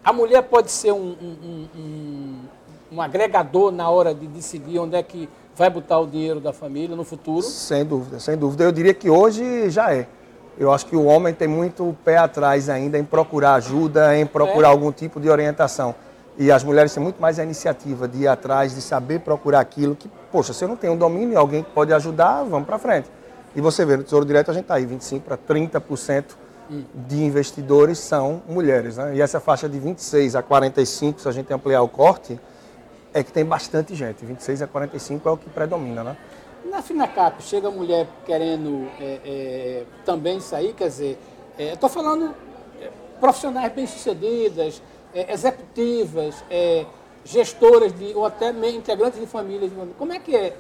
a 0.04 0.14
mulher 0.14 0.44
pode 0.44 0.72
ser 0.72 0.94
um, 0.94 1.16
um, 1.22 1.68
um, 1.76 2.40
um 2.94 3.02
agregador 3.02 3.72
na 3.72 3.90
hora 3.90 4.14
de 4.14 4.28
decidir 4.28 4.80
onde 4.80 4.96
é 4.96 5.04
que 5.04 5.28
vai 5.58 5.70
botar 5.70 6.00
o 6.00 6.06
dinheiro 6.06 6.40
da 6.40 6.54
família 6.54 6.96
no 6.96 7.04
futuro? 7.04 7.42
Sem 7.42 7.84
dúvida, 7.84 8.20
sem 8.20 8.38
dúvida. 8.38 8.64
Eu 8.64 8.72
diria 8.72 8.94
que 8.94 9.10
hoje 9.10 9.70
já 9.70 9.92
é. 9.92 10.08
Eu 10.58 10.72
acho 10.72 10.86
que 10.86 10.96
o 10.96 11.06
homem 11.06 11.34
tem 11.34 11.48
muito 11.48 11.96
pé 12.06 12.18
atrás 12.18 12.70
ainda 12.70 12.98
em 12.98 13.04
procurar 13.04 13.56
ajuda, 13.56 14.16
em 14.16 14.26
procurar 14.26 14.70
é. 14.70 14.72
algum 14.72 14.92
tipo 14.92 15.20
de 15.20 15.30
orientação. 15.30 15.96
E 16.38 16.52
as 16.52 16.64
mulheres 16.64 16.94
têm 16.94 17.02
muito 17.02 17.20
mais 17.20 17.40
a 17.40 17.44
iniciativa 17.44 18.08
de 18.08 18.20
ir 18.20 18.28
atrás, 18.28 18.76
de 18.76 18.82
saber 18.82 19.22
procurar 19.22 19.60
aquilo 19.60 19.96
que, 19.96 20.08
poxa, 20.32 20.54
se 20.54 20.64
eu 20.64 20.68
não 20.68 20.76
tenho 20.76 20.94
um 20.94 20.98
domínio, 20.98 21.38
alguém 21.38 21.64
que 21.64 21.72
pode 21.72 21.92
ajudar, 21.92 22.44
vamos 22.44 22.68
para 22.68 22.78
frente. 22.78 23.10
E 23.56 23.62
você 23.62 23.84
vê, 23.84 23.98
no 23.98 24.04
Tesouro 24.04 24.26
Direto 24.26 24.52
a 24.52 24.54
gente 24.54 24.64
está 24.64 24.76
aí, 24.76 24.86
25% 24.86 25.22
para 25.22 25.38
30% 25.38 26.26
de 27.08 27.24
investidores 27.24 27.98
são 27.98 28.42
mulheres. 28.48 28.98
Né? 28.98 29.16
E 29.16 29.22
essa 29.22 29.40
faixa 29.40 29.68
de 29.68 29.80
26 29.80 30.36
a 30.36 30.44
45, 30.44 31.22
se 31.22 31.28
a 31.28 31.32
gente 31.32 31.52
ampliar 31.52 31.82
o 31.82 31.88
corte, 31.88 32.40
é 33.18 33.24
que 33.24 33.32
tem 33.32 33.44
bastante 33.44 33.96
gente. 33.96 34.24
26 34.24 34.62
a 34.62 34.68
45 34.68 35.28
é 35.28 35.32
o 35.32 35.38
que 35.38 35.50
predomina, 35.50 36.04
né? 36.04 36.18
Na 36.66 36.82
Finacap, 36.82 37.42
chega 37.42 37.72
mulher 37.72 38.08
querendo 38.26 38.88
é, 39.00 39.20
é, 39.26 39.84
também 40.06 40.40
sair, 40.40 40.74
quer 40.74 40.88
dizer, 40.88 41.20
é, 41.58 41.74
estou 41.74 41.90
falando 41.90 42.36
é, 42.80 42.90
profissionais 43.20 43.72
bem-sucedidas, 43.74 44.82
é, 45.14 45.34
executivas, 45.34 46.44
é, 46.50 46.86
gestoras 47.24 47.92
de, 47.94 48.14
ou 48.14 48.26
até 48.26 48.52
integrantes 48.70 49.20
de 49.20 49.26
famílias. 49.26 49.72
Como 49.98 50.14
é 50.14 50.20
que 50.20 50.36
é? 50.36 50.56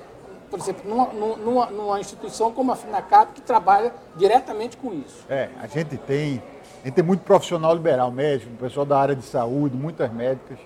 por 0.49 0.59
exemplo, 0.59 0.89
numa, 0.89 1.35
numa, 1.35 1.65
numa, 1.65 1.99
instituição 1.99 2.53
como 2.53 2.71
a 2.71 2.75
FINACAP, 2.77 3.33
que 3.33 3.41
trabalha 3.41 3.93
diretamente 4.15 4.77
com 4.77 4.93
isso. 4.93 5.25
É, 5.29 5.49
a 5.59 5.67
gente 5.67 5.97
tem, 5.97 6.41
a 6.81 6.85
gente 6.87 6.95
tem 6.95 7.03
muito 7.03 7.19
profissional 7.19 7.75
liberal, 7.75 8.09
médico, 8.09 8.49
pessoal 8.55 8.85
da 8.85 8.97
área 8.97 9.13
de 9.13 9.23
saúde, 9.23 9.75
muitas 9.75 10.09
médicas, 10.09 10.57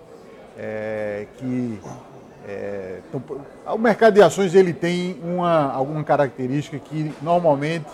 é, 0.61 1.25
que 1.37 1.79
é, 2.47 2.99
o 3.65 3.77
mercado 3.79 4.13
de 4.13 4.21
ações 4.21 4.53
ele 4.53 4.73
tem 4.73 5.19
uma, 5.23 5.71
alguma 5.71 6.03
característica 6.03 6.77
que 6.77 7.11
normalmente 7.21 7.87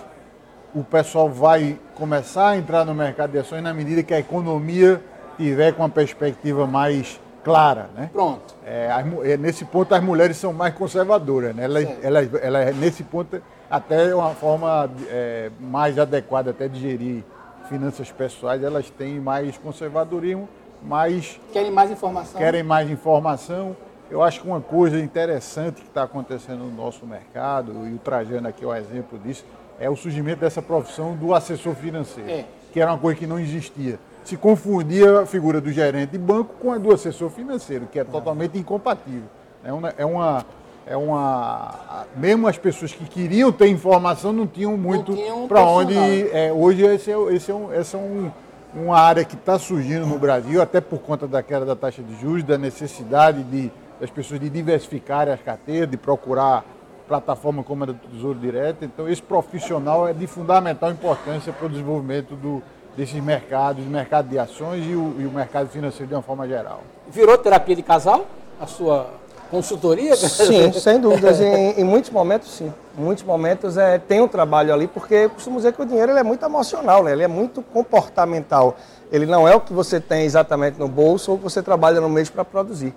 o 0.76 0.84
pessoal 0.84 1.30
vai 1.30 1.80
começar 1.96 2.50
a 2.50 2.58
entrar 2.58 2.84
no 2.84 2.94
mercado 2.94 3.32
de 3.32 3.40
ações 3.40 3.64
na 3.64 3.74
medida 3.74 4.04
que 4.04 4.14
a 4.14 4.20
economia 4.20 5.02
tiver 5.38 5.72
com 5.72 5.84
uma 5.84 5.90
perspectiva 5.90 6.68
mais 6.68 7.20
clara. 7.42 7.90
Né? 7.96 8.10
Pronto. 8.12 8.54
É, 8.66 8.92
as, 8.92 9.40
nesse 9.40 9.64
ponto 9.64 9.96
as 9.96 10.04
mulheres 10.04 10.36
são 10.36 10.52
mais 10.52 10.74
conservadoras. 10.74 11.56
Né? 11.56 11.64
Elas, 11.64 11.88
elas, 12.04 12.30
elas, 12.42 12.76
nesse 12.76 13.04
ponto, 13.04 13.42
até 13.70 14.14
uma 14.14 14.32
forma 14.32 14.90
é, 15.10 15.50
mais 15.60 15.98
adequada 15.98 16.52
até 16.52 16.68
de 16.68 16.80
gerir 16.80 17.24
finanças 17.70 18.12
pessoais, 18.12 18.62
elas 18.62 18.90
têm 18.90 19.20
mais 19.20 19.58
conservadorismo, 19.58 20.48
mais... 20.82 21.40
Querem 21.52 21.72
mais 21.72 21.92
informação. 21.92 22.40
Querem 22.40 22.64
mais 22.64 22.90
informação 22.90 23.76
eu 24.10 24.24
acho 24.24 24.42
que 24.42 24.48
uma 24.48 24.62
coisa 24.62 25.00
interessante 25.00 25.82
que 25.82 25.88
está 25.88 26.04
acontecendo 26.04 26.60
no 26.60 26.72
nosso 26.72 27.06
mercado, 27.06 27.88
e 27.88 27.94
o 27.94 27.98
Trajano 27.98 28.48
aqui 28.48 28.64
é 28.64 28.68
um 28.68 28.76
exemplo 28.76 29.20
disso, 29.20 29.46
é 29.80 29.90
o 29.90 29.96
surgimento 29.96 30.40
dessa 30.40 30.62
profissão 30.62 31.16
do 31.16 31.34
assessor 31.34 31.76
financeiro, 31.76 32.30
é. 32.30 32.46
que 32.72 32.80
era 32.80 32.92
uma 32.92 32.98
coisa 32.98 33.20
que 33.20 33.28
não 33.28 33.38
existia. 33.38 34.00
Se 34.24 34.36
confundia 34.36 35.22
a 35.22 35.26
figura 35.26 35.62
do 35.62 35.72
gerente 35.72 36.12
de 36.12 36.18
banco 36.18 36.56
com 36.56 36.72
a 36.72 36.78
do 36.78 36.94
assessor 36.94 37.30
financeiro, 37.30 37.88
que 37.92 38.00
é 38.00 38.04
totalmente 38.04 38.58
incompatível. 38.58 39.30
É 39.64 39.72
uma, 39.72 39.94
é 39.98 40.06
uma, 40.06 40.46
é 40.86 40.98
uma 40.98 42.06
mesmo 42.16 42.48
as 42.48 42.58
pessoas 42.58 42.94
que 42.94 43.06
queriam 43.06 43.52
ter 43.52 43.68
informação 43.68 44.34
não 44.34 44.48
tinham 44.48 44.76
muito 44.78 45.14
para 45.48 45.64
onde. 45.64 45.96
É, 46.32 46.52
hoje 46.52 46.84
esse 46.84 47.12
é, 47.12 47.34
esse 47.34 47.52
é, 47.52 47.56
um, 47.56 47.74
esse 47.74 47.96
é 47.96 48.00
um, 48.00 48.32
uma 48.78 49.00
área 49.00 49.26
que 49.26 49.36
está 49.36 49.58
surgindo 49.58 50.06
no 50.06 50.18
Brasil, 50.18 50.62
até 50.62 50.80
por 50.80 51.00
conta 51.00 51.28
da 51.28 51.42
queda 51.42 51.66
da 51.66 51.76
taxa 51.76 52.02
de 52.02 52.20
juros, 52.20 52.44
da 52.44 52.58
necessidade 52.58 53.44
de 53.44 53.72
das 54.00 54.10
pessoas 54.10 54.40
de 54.40 54.50
diversificarem 54.50 55.34
as 55.34 55.42
carteiras, 55.42 55.90
de 55.90 55.98
procurar 55.98 56.64
plataforma 57.08 57.64
como 57.64 57.84
a 57.84 57.88
do 57.88 57.94
Tesouro 57.94 58.38
Direto. 58.38 58.84
Então, 58.84 59.10
esse 59.10 59.22
profissional 59.22 60.08
é 60.08 60.14
de 60.14 60.28
fundamental 60.28 60.92
importância 60.92 61.54
para 61.54 61.66
o 61.66 61.70
desenvolvimento 61.70 62.36
do, 62.36 62.62
desses 62.96 63.22
mercados, 63.24 63.84
mercado 63.86 64.30
de 64.30 64.38
ações 64.38 64.86
e 64.86 64.94
o, 64.94 65.16
e 65.20 65.26
o 65.26 65.32
mercado 65.32 65.70
financeiro 65.70 66.08
de 66.08 66.14
uma 66.14 66.22
forma 66.22 66.48
geral. 66.48 66.82
Virou 67.10 67.38
terapia 67.38 67.76
de 67.76 67.82
casal 67.82 68.26
a 68.60 68.68
sua 68.68 69.10
consultoria? 69.48 70.16
Sim, 70.16 70.72
sem 70.74 71.00
dúvidas. 71.00 71.40
em, 71.42 71.80
em, 71.80 71.84
muitos 71.84 72.10
momentos, 72.12 72.52
sim. 72.52 72.74
Em 72.98 73.02
muitos 73.02 73.24
momentos 73.24 73.78
é, 73.78 73.98
tem 73.98 74.22
um 74.22 74.28
trabalho 74.28 74.74
ali, 74.74 74.88
porque 74.88 75.14
eu 75.14 75.30
costumo 75.30 75.58
dizer 75.58 75.74
que 75.74 75.82
o 75.82 75.86
dinheiro 75.86 76.12
ele 76.12 76.20
é 76.20 76.24
muito 76.24 76.46
emocional, 76.46 77.04
né? 77.04 77.12
ele 77.12 77.24
é 77.24 77.28
muito 77.28 77.62
comportamental. 77.62 78.78
Ele 79.12 79.26
não 79.26 79.48
é 79.48 79.56
o 79.56 79.62
que 79.62 79.74
você 79.74 80.00
tem 80.00 80.24
exatamente 80.24 80.78
no 80.78 80.88
bolso 80.88 81.32
ou 81.32 81.38
que 81.38 81.44
você 81.44 81.62
trabalha 81.62 82.02
no 82.02 82.10
mês 82.10 82.30
para 82.30 82.44
produzir. 82.44 82.94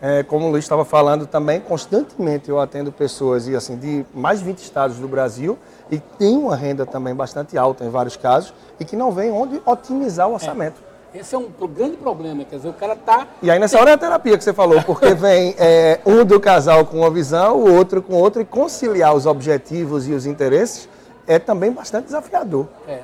É, 0.00 0.24
como 0.24 0.48
o 0.48 0.50
Luiz 0.50 0.64
estava 0.64 0.84
falando 0.84 1.26
também, 1.26 1.60
constantemente 1.60 2.48
eu 2.48 2.58
atendo 2.58 2.90
pessoas 2.90 3.46
e 3.46 3.54
assim 3.54 3.76
de 3.76 4.04
mais 4.12 4.40
de 4.40 4.46
20 4.46 4.58
estados 4.58 4.96
do 4.96 5.06
Brasil 5.06 5.56
e 5.88 5.98
tem 5.98 6.36
uma 6.36 6.56
renda 6.56 6.84
também 6.84 7.14
bastante 7.14 7.56
alta 7.56 7.84
em 7.84 7.88
vários 7.88 8.16
casos 8.16 8.52
e 8.80 8.84
que 8.84 8.96
não 8.96 9.12
vem 9.12 9.30
onde 9.30 9.62
otimizar 9.64 10.28
o 10.28 10.34
orçamento. 10.34 10.82
É. 10.88 10.91
Esse 11.14 11.34
é 11.34 11.38
um 11.38 11.50
grande 11.68 11.98
problema, 11.98 12.42
quer 12.44 12.56
dizer, 12.56 12.70
o 12.70 12.72
cara 12.72 12.94
está... 12.94 13.28
E 13.42 13.50
aí 13.50 13.58
nessa 13.58 13.78
hora 13.78 13.90
é 13.90 13.94
a 13.94 13.98
terapia 13.98 14.38
que 14.38 14.42
você 14.42 14.52
falou, 14.52 14.82
porque 14.82 15.12
vem 15.14 15.54
é, 15.58 16.00
um 16.06 16.24
do 16.24 16.40
casal 16.40 16.86
com 16.86 16.98
uma 16.98 17.10
visão, 17.10 17.56
o 17.56 17.74
outro 17.74 18.02
com 18.02 18.14
outra, 18.14 18.40
e 18.40 18.44
conciliar 18.46 19.14
os 19.14 19.26
objetivos 19.26 20.08
e 20.08 20.12
os 20.12 20.24
interesses 20.24 20.88
é 21.26 21.38
também 21.38 21.70
bastante 21.70 22.06
desafiador. 22.06 22.66
É. 22.88 23.02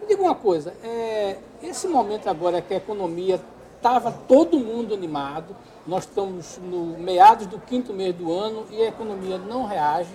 Me 0.00 0.08
diga 0.08 0.20
uma 0.20 0.34
coisa, 0.34 0.74
é, 0.82 1.36
esse 1.62 1.86
momento 1.86 2.28
agora 2.28 2.60
que 2.60 2.74
a 2.74 2.76
economia 2.76 3.40
estava 3.76 4.10
todo 4.26 4.58
mundo 4.58 4.92
animado, 4.92 5.54
nós 5.86 6.04
estamos 6.04 6.58
no 6.62 6.98
meados 6.98 7.46
do 7.46 7.58
quinto 7.60 7.92
mês 7.92 8.14
do 8.14 8.32
ano 8.32 8.66
e 8.70 8.82
a 8.82 8.88
economia 8.88 9.38
não 9.38 9.64
reage. 9.64 10.10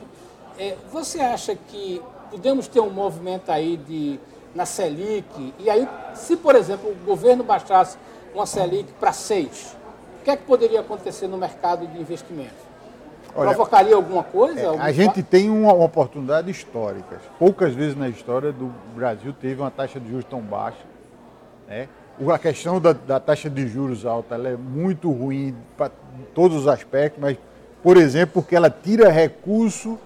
É, 0.59 0.75
você 0.91 1.21
acha 1.21 1.55
que 1.55 2.01
podemos 2.29 2.67
ter 2.67 2.79
um 2.79 2.89
movimento 2.89 3.49
aí 3.49 3.77
de, 3.77 4.19
na 4.53 4.65
Selic? 4.65 5.53
E 5.59 5.69
aí, 5.69 5.87
se, 6.13 6.35
por 6.37 6.55
exemplo, 6.55 6.91
o 6.91 7.05
governo 7.05 7.43
baixasse 7.43 7.97
uma 8.33 8.45
Selic 8.45 8.91
para 8.93 9.11
6, 9.11 9.75
o 10.21 10.23
que 10.23 10.31
é 10.31 10.37
que 10.37 10.43
poderia 10.43 10.79
acontecer 10.79 11.27
no 11.27 11.37
mercado 11.37 11.85
de 11.87 11.99
investimento? 11.99 12.73
Olha, 13.35 13.49
Provocaria 13.49 13.95
alguma 13.95 14.23
coisa? 14.23 14.61
É, 14.61 14.79
a 14.79 14.91
gente 14.91 15.23
tem 15.23 15.49
uma, 15.49 15.73
uma, 15.73 15.85
oportunidade 15.85 16.51
histórica. 16.51 17.19
Poucas 17.39 17.73
vezes 17.73 17.97
na 17.97 18.07
história 18.07 18.51
do 18.51 18.71
Brasil 18.95 19.33
teve 19.33 19.59
uma 19.59 19.71
taxa 19.71 19.99
de 19.99 20.07
juros 20.07 20.25
tão 20.25 20.39
baixa. 20.39 20.85
Né? 21.67 21.87
a 22.31 22.37
questão 22.37 22.79
da, 22.79 22.93
da, 22.93 23.19
taxa 23.19 23.49
de 23.49 23.67
juros 23.67 24.05
alta 24.05 24.35
é 24.35 24.55
muito 24.55 25.11
ruim 25.11 25.55
para 25.75 25.91
todos 26.35 26.57
os 26.57 26.67
aspectos, 26.67 27.19
mas, 27.19 27.37
por 27.81 27.97
exemplo, 27.97 28.35
porque 28.35 28.55
ela 28.55 28.69
tira 28.69 29.09
recurso 29.09 29.97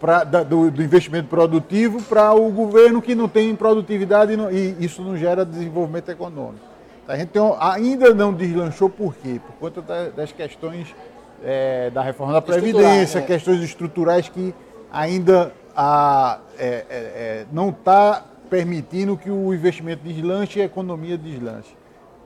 pra, 0.00 0.24
da, 0.24 0.42
do, 0.42 0.70
do, 0.70 0.82
investimento 0.82 1.28
produtivo 1.28 2.02
para 2.02 2.32
o 2.32 2.50
governo 2.50 3.02
que 3.02 3.14
não 3.14 3.28
tem 3.28 3.54
produtividade 3.54 4.32
e, 4.32 4.36
não, 4.36 4.50
e, 4.50 4.76
isso 4.80 5.02
não 5.02 5.16
gera 5.16 5.44
desenvolvimento 5.44 6.10
econômico. 6.10 6.64
A 7.06 7.16
gente 7.16 7.28
tem, 7.28 7.42
ainda 7.58 8.14
não 8.14 8.32
deslanchou 8.32 8.90
por 8.90 9.14
quê? 9.14 9.40
Por 9.44 9.54
conta 9.54 9.82
da, 9.82 10.08
das 10.10 10.30
questões 10.30 10.94
é, 11.42 11.90
da 11.90 12.02
reforma 12.02 12.32
da 12.32 12.42
Previdência, 12.42 13.18
é. 13.18 13.22
questões 13.22 13.62
estruturais 13.62 14.28
que 14.28 14.54
ainda 14.92 15.52
a, 15.74 16.38
é, 16.58 16.66
é, 16.66 16.84
é 16.90 17.46
não 17.50 17.70
está 17.70 18.24
permitindo 18.50 19.16
que 19.16 19.30
o 19.30 19.52
investimento 19.52 20.02
deslanche 20.02 20.58
e 20.58 20.62
a 20.62 20.64
economia 20.64 21.16
deslanche. 21.16 21.76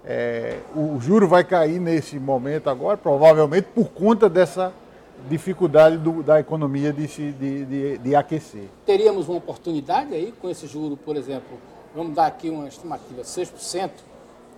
É, 0.05 0.59
o 0.75 0.99
juro 1.01 1.29
vai 1.29 1.45
cair 1.45 1.79
nesse 1.79 2.19
momento 2.19 2.69
agora, 2.69 2.97
provavelmente 2.97 3.69
por 3.73 3.89
conta 3.91 4.29
dessa 4.29 4.73
dificuldade 5.29 5.97
do, 5.97 6.23
da 6.23 6.41
economia 6.41 6.93
de, 6.93 7.09
se, 7.09 7.33
de, 7.33 7.65
de, 7.65 7.99
de, 7.99 8.15
aquecer. 8.15 8.69
Teríamos 8.87 9.29
uma 9.29 9.39
oportunidade 9.39 10.15
aí 10.15 10.33
com 10.41 10.49
esse 10.49 10.67
juro, 10.67 10.97
por 10.97 11.17
exemplo, 11.17 11.59
vamos 11.95 12.15
dar 12.15 12.27
aqui 12.27 12.51
uma 12.51 12.69
estimativa, 12.69 13.23
6%, 13.23 13.91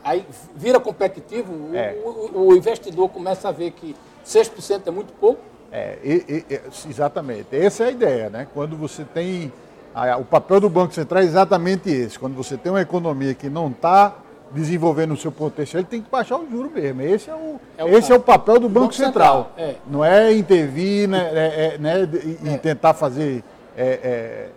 aí 0.03 0.27
vira 0.55 0.81
competitivo, 0.81 1.75
é. 1.75 2.01
o, 2.05 2.09
o, 2.09 2.49
o, 2.49 2.57
investidor 2.57 3.09
começa 3.09 3.49
a 3.49 3.53
ver 3.53 3.73
que 3.73 3.95
6% 4.27 4.83
é 4.87 4.91
muito 4.91 5.13
pouco. 5.15 5.41
É, 5.73 5.99
e, 6.05 6.45
e, 6.49 6.61
exatamente, 6.89 7.57
essa 7.57 7.85
é 7.85 7.89
a 7.89 7.91
ideia, 7.91 8.31
né? 8.31 8.47
Quando 8.53 8.77
você 8.77 9.05
tem 9.05 9.53
o 10.19 10.25
papel 10.25 10.61
do 10.61 10.69
Banco 10.69 10.93
Central 10.93 11.23
é 11.23 11.25
exatamente 11.25 11.89
esse. 11.89 12.19
Quando 12.19 12.35
você 12.35 12.57
tem 12.57 12.73
uma 12.73 12.81
economia 12.81 13.33
que 13.33 13.49
não 13.49 13.69
está 13.69 14.17
desenvolvendo 14.55 15.13
o 15.13 15.17
seu 15.17 15.33
potencial, 15.33 15.81
ele 15.81 15.89
tem 15.89 16.01
que 16.01 16.11
baixar 16.11 16.39
o 16.39 16.49
juro 16.49 16.71
mesmo. 16.71 17.03
Esse 17.03 17.29
é 17.29 17.35
o, 17.35 17.61
é 17.77 17.85
o, 17.85 17.89
esse 17.89 18.13
é 18.13 18.15
o 18.15 18.21
papel 18.21 18.61
do 18.61 18.69
Banco, 18.69 18.87
Banco 18.87 18.95
Central. 18.95 19.51
Central. 19.57 19.69
É. 19.69 19.75
Não 19.87 20.05
é 20.05 20.33
intervir 20.33 21.09
né, 21.09 21.31
é, 21.33 21.75
é 21.75 21.79
né, 21.79 22.09
e, 22.43 22.49
é. 22.49 22.59
tentar 22.59 22.95
fazer. 22.95 23.43
É, 23.77 24.49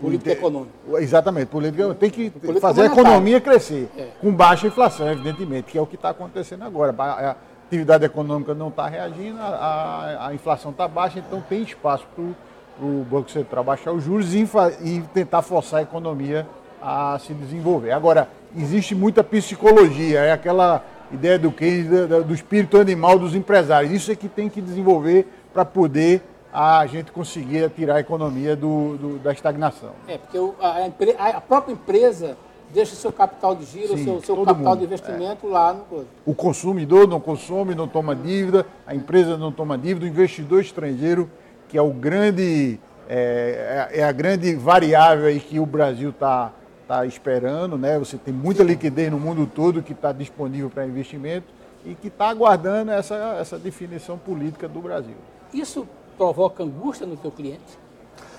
política 0.00 0.32
econômica. 0.32 0.72
Exatamente, 0.98 1.46
política, 1.48 1.94
tem 1.94 2.10
que 2.10 2.30
política 2.30 2.60
fazer 2.60 2.82
a 2.82 2.86
economia 2.86 3.40
crescer, 3.40 3.88
com 4.20 4.32
baixa 4.32 4.66
inflação, 4.66 5.10
evidentemente, 5.10 5.72
que 5.72 5.78
é 5.78 5.80
o 5.80 5.86
que 5.86 5.96
está 5.96 6.10
acontecendo 6.10 6.62
agora. 6.62 6.94
A 6.98 7.36
atividade 7.66 8.04
econômica 8.04 8.54
não 8.54 8.68
está 8.68 8.86
reagindo, 8.86 9.38
a, 9.40 9.46
a, 9.46 10.28
a 10.28 10.34
inflação 10.34 10.70
está 10.70 10.86
baixa, 10.86 11.18
então 11.18 11.42
tem 11.46 11.62
espaço 11.62 12.06
para 12.14 12.84
o 12.86 13.06
Banco 13.10 13.30
Central 13.30 13.64
baixar 13.64 13.92
os 13.92 14.04
juros 14.04 14.34
e, 14.34 14.46
e 14.82 15.00
tentar 15.12 15.42
forçar 15.42 15.80
a 15.80 15.82
economia 15.82 16.46
a 16.84 17.18
se 17.18 17.32
desenvolver. 17.32 17.92
Agora, 17.92 18.28
existe 18.54 18.94
muita 18.94 19.24
psicologia, 19.24 20.20
é 20.20 20.32
aquela 20.32 20.84
ideia 21.10 21.38
do 21.38 21.50
que 21.50 21.82
do 22.26 22.34
espírito 22.34 22.76
animal 22.76 23.18
dos 23.18 23.34
empresários. 23.34 23.90
Isso 23.90 24.12
é 24.12 24.14
que 24.14 24.28
tem 24.28 24.50
que 24.50 24.60
desenvolver 24.60 25.26
para 25.52 25.64
poder 25.64 26.22
a 26.52 26.86
gente 26.86 27.10
conseguir 27.10 27.68
tirar 27.70 27.96
a 27.96 28.00
economia 28.00 28.54
do, 28.54 28.96
do 28.98 29.18
da 29.18 29.32
estagnação. 29.32 29.92
É, 30.06 30.18
porque 30.18 30.38
a, 30.60 31.28
a, 31.38 31.40
própria 31.40 31.72
empresa 31.72 32.36
deixa 32.72 32.94
seu 32.94 33.10
capital 33.10 33.56
de 33.56 33.64
giro, 33.64 33.96
Sim, 33.96 34.04
seu, 34.04 34.20
seu 34.20 34.36
capital 34.44 34.72
mundo, 34.72 34.78
de 34.80 34.84
investimento 34.84 35.48
é. 35.48 35.50
lá 35.50 35.72
no. 35.72 36.04
O 36.26 36.34
consumidor 36.34 37.08
não 37.08 37.18
consome, 37.18 37.74
não 37.74 37.88
toma 37.88 38.14
dívida, 38.14 38.66
a 38.86 38.94
empresa 38.94 39.38
não 39.38 39.50
toma 39.50 39.78
dívida, 39.78 40.04
o 40.04 40.08
investidor 40.08 40.60
estrangeiro 40.60 41.30
que 41.66 41.78
é 41.78 41.82
o 41.82 41.90
grande 41.90 42.78
é, 43.08 43.88
é, 43.90 44.00
é 44.00 44.04
a 44.04 44.12
grande 44.12 44.54
variável 44.54 45.26
aí 45.26 45.40
que 45.40 45.58
o 45.58 45.66
Brasil 45.66 46.10
está 46.10 46.52
tá 46.86 47.06
esperando, 47.06 47.76
né? 47.78 47.98
Você 47.98 48.16
tem 48.16 48.32
muita 48.32 48.62
liquidez 48.62 49.10
no 49.10 49.18
mundo 49.18 49.50
todo 49.52 49.82
que 49.82 49.92
está 49.92 50.12
disponível 50.12 50.70
para 50.70 50.86
investimento 50.86 51.46
e 51.84 51.94
que 51.94 52.08
está 52.08 52.28
aguardando 52.28 52.90
essa, 52.90 53.36
essa 53.40 53.58
definição 53.58 54.18
política 54.18 54.68
do 54.68 54.80
Brasil. 54.80 55.16
Isso 55.52 55.88
provoca 56.16 56.62
angústia 56.62 57.06
no 57.06 57.16
teu 57.16 57.30
cliente? 57.30 57.78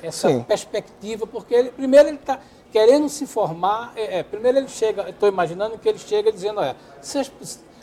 Essa 0.02 0.30
Sim. 0.30 0.44
perspectiva, 0.44 1.26
porque 1.26 1.54
ele, 1.54 1.72
primeiro 1.72 2.10
ele 2.10 2.18
está 2.18 2.40
querendo 2.72 3.10
se 3.10 3.26
formar, 3.26 3.94
é, 3.96 4.20
é, 4.20 4.24
primeiro 4.24 4.58
ele 4.58 4.68
chega, 4.68 5.10
estou 5.10 5.30
imaginando 5.30 5.78
que 5.78 5.88
ele 5.88 5.98
chega 5.98 6.32
dizendo, 6.32 6.60
olha, 6.60 6.76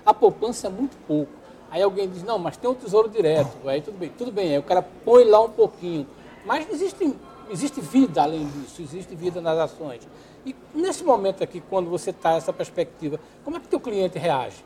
a 0.05 0.15
poupança 0.15 0.67
é 0.67 0.71
muito 0.71 0.97
pouco 1.07 1.43
Aí 1.73 1.81
alguém 1.81 2.07
diz, 2.07 2.23
não, 2.23 2.39
mas 2.39 2.59
tem 2.59 2.69
um 2.69 2.75
tesouro 2.75 3.09
direto. 3.09 3.67
Aí 3.67 3.81
tudo 3.81 3.97
bem, 3.97 4.11
tudo 4.11 4.31
bem, 4.31 4.51
aí 4.51 4.59
o 4.59 4.63
cara 4.63 4.83
põe 4.83 5.25
lá 5.25 5.41
um 5.41 5.49
pouquinho. 5.49 6.07
Mas 6.45 6.71
existe, 6.71 7.17
existe 7.53 7.81
vida 7.81 8.23
além 8.23 8.47
disso, 8.47 8.83
existe 8.83 9.15
vida 9.15 9.41
nas 9.41 9.59
ações. 9.59 10.01
E 10.45 10.57
nesse 10.75 11.05
momento 11.05 11.45
aqui, 11.45 11.63
quando 11.71 11.89
você 11.89 12.11
está 12.11 12.35
nessa 12.35 12.53
perspectiva, 12.53 13.21
como 13.45 13.57
é 13.57 13.61
que 13.61 13.67
o 13.67 13.69
teu 13.69 13.81
cliente 13.81 14.19
reage? 14.19 14.65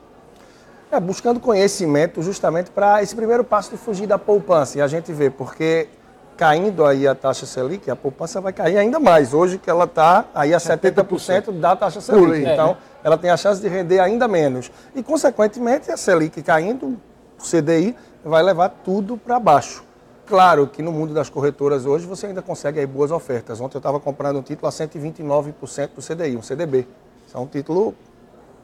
É, 0.91 1.01
buscando 1.01 1.41
conhecimento 1.41 2.23
justamente 2.23 2.71
para 2.71 3.03
esse 3.03 3.15
primeiro 3.15 3.43
passo 3.43 3.71
de 3.71 3.77
fugir 3.77 4.07
da 4.07 4.19
poupança. 4.19 4.79
E 4.79 4.81
a 4.81 4.87
gente 4.87 5.13
vê, 5.13 5.29
porque 5.29 5.89
caindo 6.37 6.85
aí 6.85 7.09
a 7.09 7.15
taxa 7.15 7.45
Selic, 7.45 7.91
a 7.91 7.97
poupança 7.97 8.41
vai 8.41 8.53
cair 8.53 8.79
ainda 8.79 9.01
mais. 9.01 9.35
Hoje 9.35 9.59
que 9.59 9.69
ela 9.69 9.85
está 9.85 10.27
aí 10.35 10.55
a 10.55 10.59
70%, 10.59 11.05
70% 11.05 11.53
da 11.59 11.75
taxa 11.75 12.01
Selic. 12.01 12.49
Então, 12.49 12.71
é. 12.71 12.77
ela 13.03 13.19
tem 13.19 13.31
a 13.31 13.37
chance 13.37 13.61
de 13.61 13.69
render 13.69 13.99
ainda 13.99 14.29
menos. 14.29 14.71
E, 14.95 15.03
consequentemente, 15.03 15.91
a 15.91 15.97
Selic 15.97 16.41
caindo, 16.43 16.97
o 17.39 17.43
CDI 17.43 17.97
vai 18.25 18.43
levar 18.43 18.69
tudo 18.69 19.17
para 19.17 19.41
baixo. 19.41 19.86
Claro 20.27 20.67
que 20.67 20.83
no 20.83 20.91
mundo 20.91 21.15
das 21.15 21.29
corretoras 21.29 21.87
hoje 21.87 22.05
você 22.05 22.27
ainda 22.27 22.43
consegue 22.43 22.81
aí 22.81 22.87
boas 22.87 23.11
ofertas. 23.13 23.61
Ontem 23.61 23.77
eu 23.77 23.79
estava 23.79 24.01
comprando 24.01 24.39
um 24.39 24.43
título 24.43 24.67
a 24.67 24.73
129% 24.73 25.91
do 25.95 26.03
CDI, 26.03 26.37
um 26.37 26.43
CDB. 26.43 26.87
Isso 27.27 27.37
é 27.37 27.41
um 27.41 27.47
título 27.47 27.95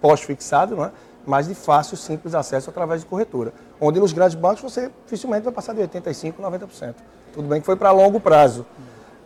pós-fixado, 0.00 0.74
não 0.74 0.84
é? 0.84 0.92
mas 1.26 1.46
de 1.46 1.54
fácil, 1.54 1.96
simples 1.96 2.34
acesso 2.34 2.70
através 2.70 3.02
de 3.02 3.06
corretora. 3.06 3.52
Onde 3.80 4.00
nos 4.00 4.12
grandes 4.12 4.34
bancos 4.34 4.60
você 4.60 4.90
dificilmente 5.04 5.44
vai 5.44 5.52
passar 5.52 5.72
de 5.72 5.80
85%, 5.82 6.34
90%. 6.40 6.94
Tudo 7.32 7.48
bem 7.48 7.60
que 7.60 7.66
foi 7.66 7.76
para 7.76 7.90
longo 7.90 8.20
prazo. 8.20 8.66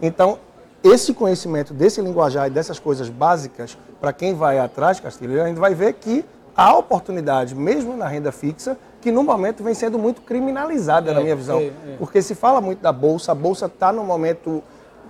Então, 0.01 0.39
esse 0.85 1.15
conhecimento 1.15 1.73
desse 1.73 2.01
linguajar 2.01 2.49
e 2.49 2.51
dessas 2.51 2.79
coisas 2.79 3.09
básicas, 3.09 3.77
para 4.01 4.13
quem 4.13 4.35
vai 4.35 4.59
atrás, 4.59 5.01
Castilho, 5.01 5.43
a 5.43 5.47
gente 5.47 5.59
vai 5.59 5.75
ver 5.75 5.95
que 5.95 6.25
há 6.55 6.77
oportunidade, 6.77 7.55
mesmo 7.55 7.97
na 7.97 8.07
renda 8.07 8.31
fixa, 8.31 8.77
que 9.07 9.13
no 9.13 9.23
momento 9.23 9.63
vem 9.63 9.73
sendo 9.73 10.01
muito 10.01 10.21
criminalizada, 10.21 11.13
é, 11.13 11.15
na 11.15 11.21
minha 11.21 11.37
visão. 11.37 11.61
É, 11.61 11.67
é. 11.67 11.73
Porque 11.97 12.21
se 12.21 12.35
fala 12.35 12.61
muito 12.61 12.81
da 12.81 12.91
Bolsa, 12.91 13.31
a 13.31 13.35
Bolsa 13.37 13.67
está 13.67 13.93
no 13.93 14.03
momento 14.03 14.61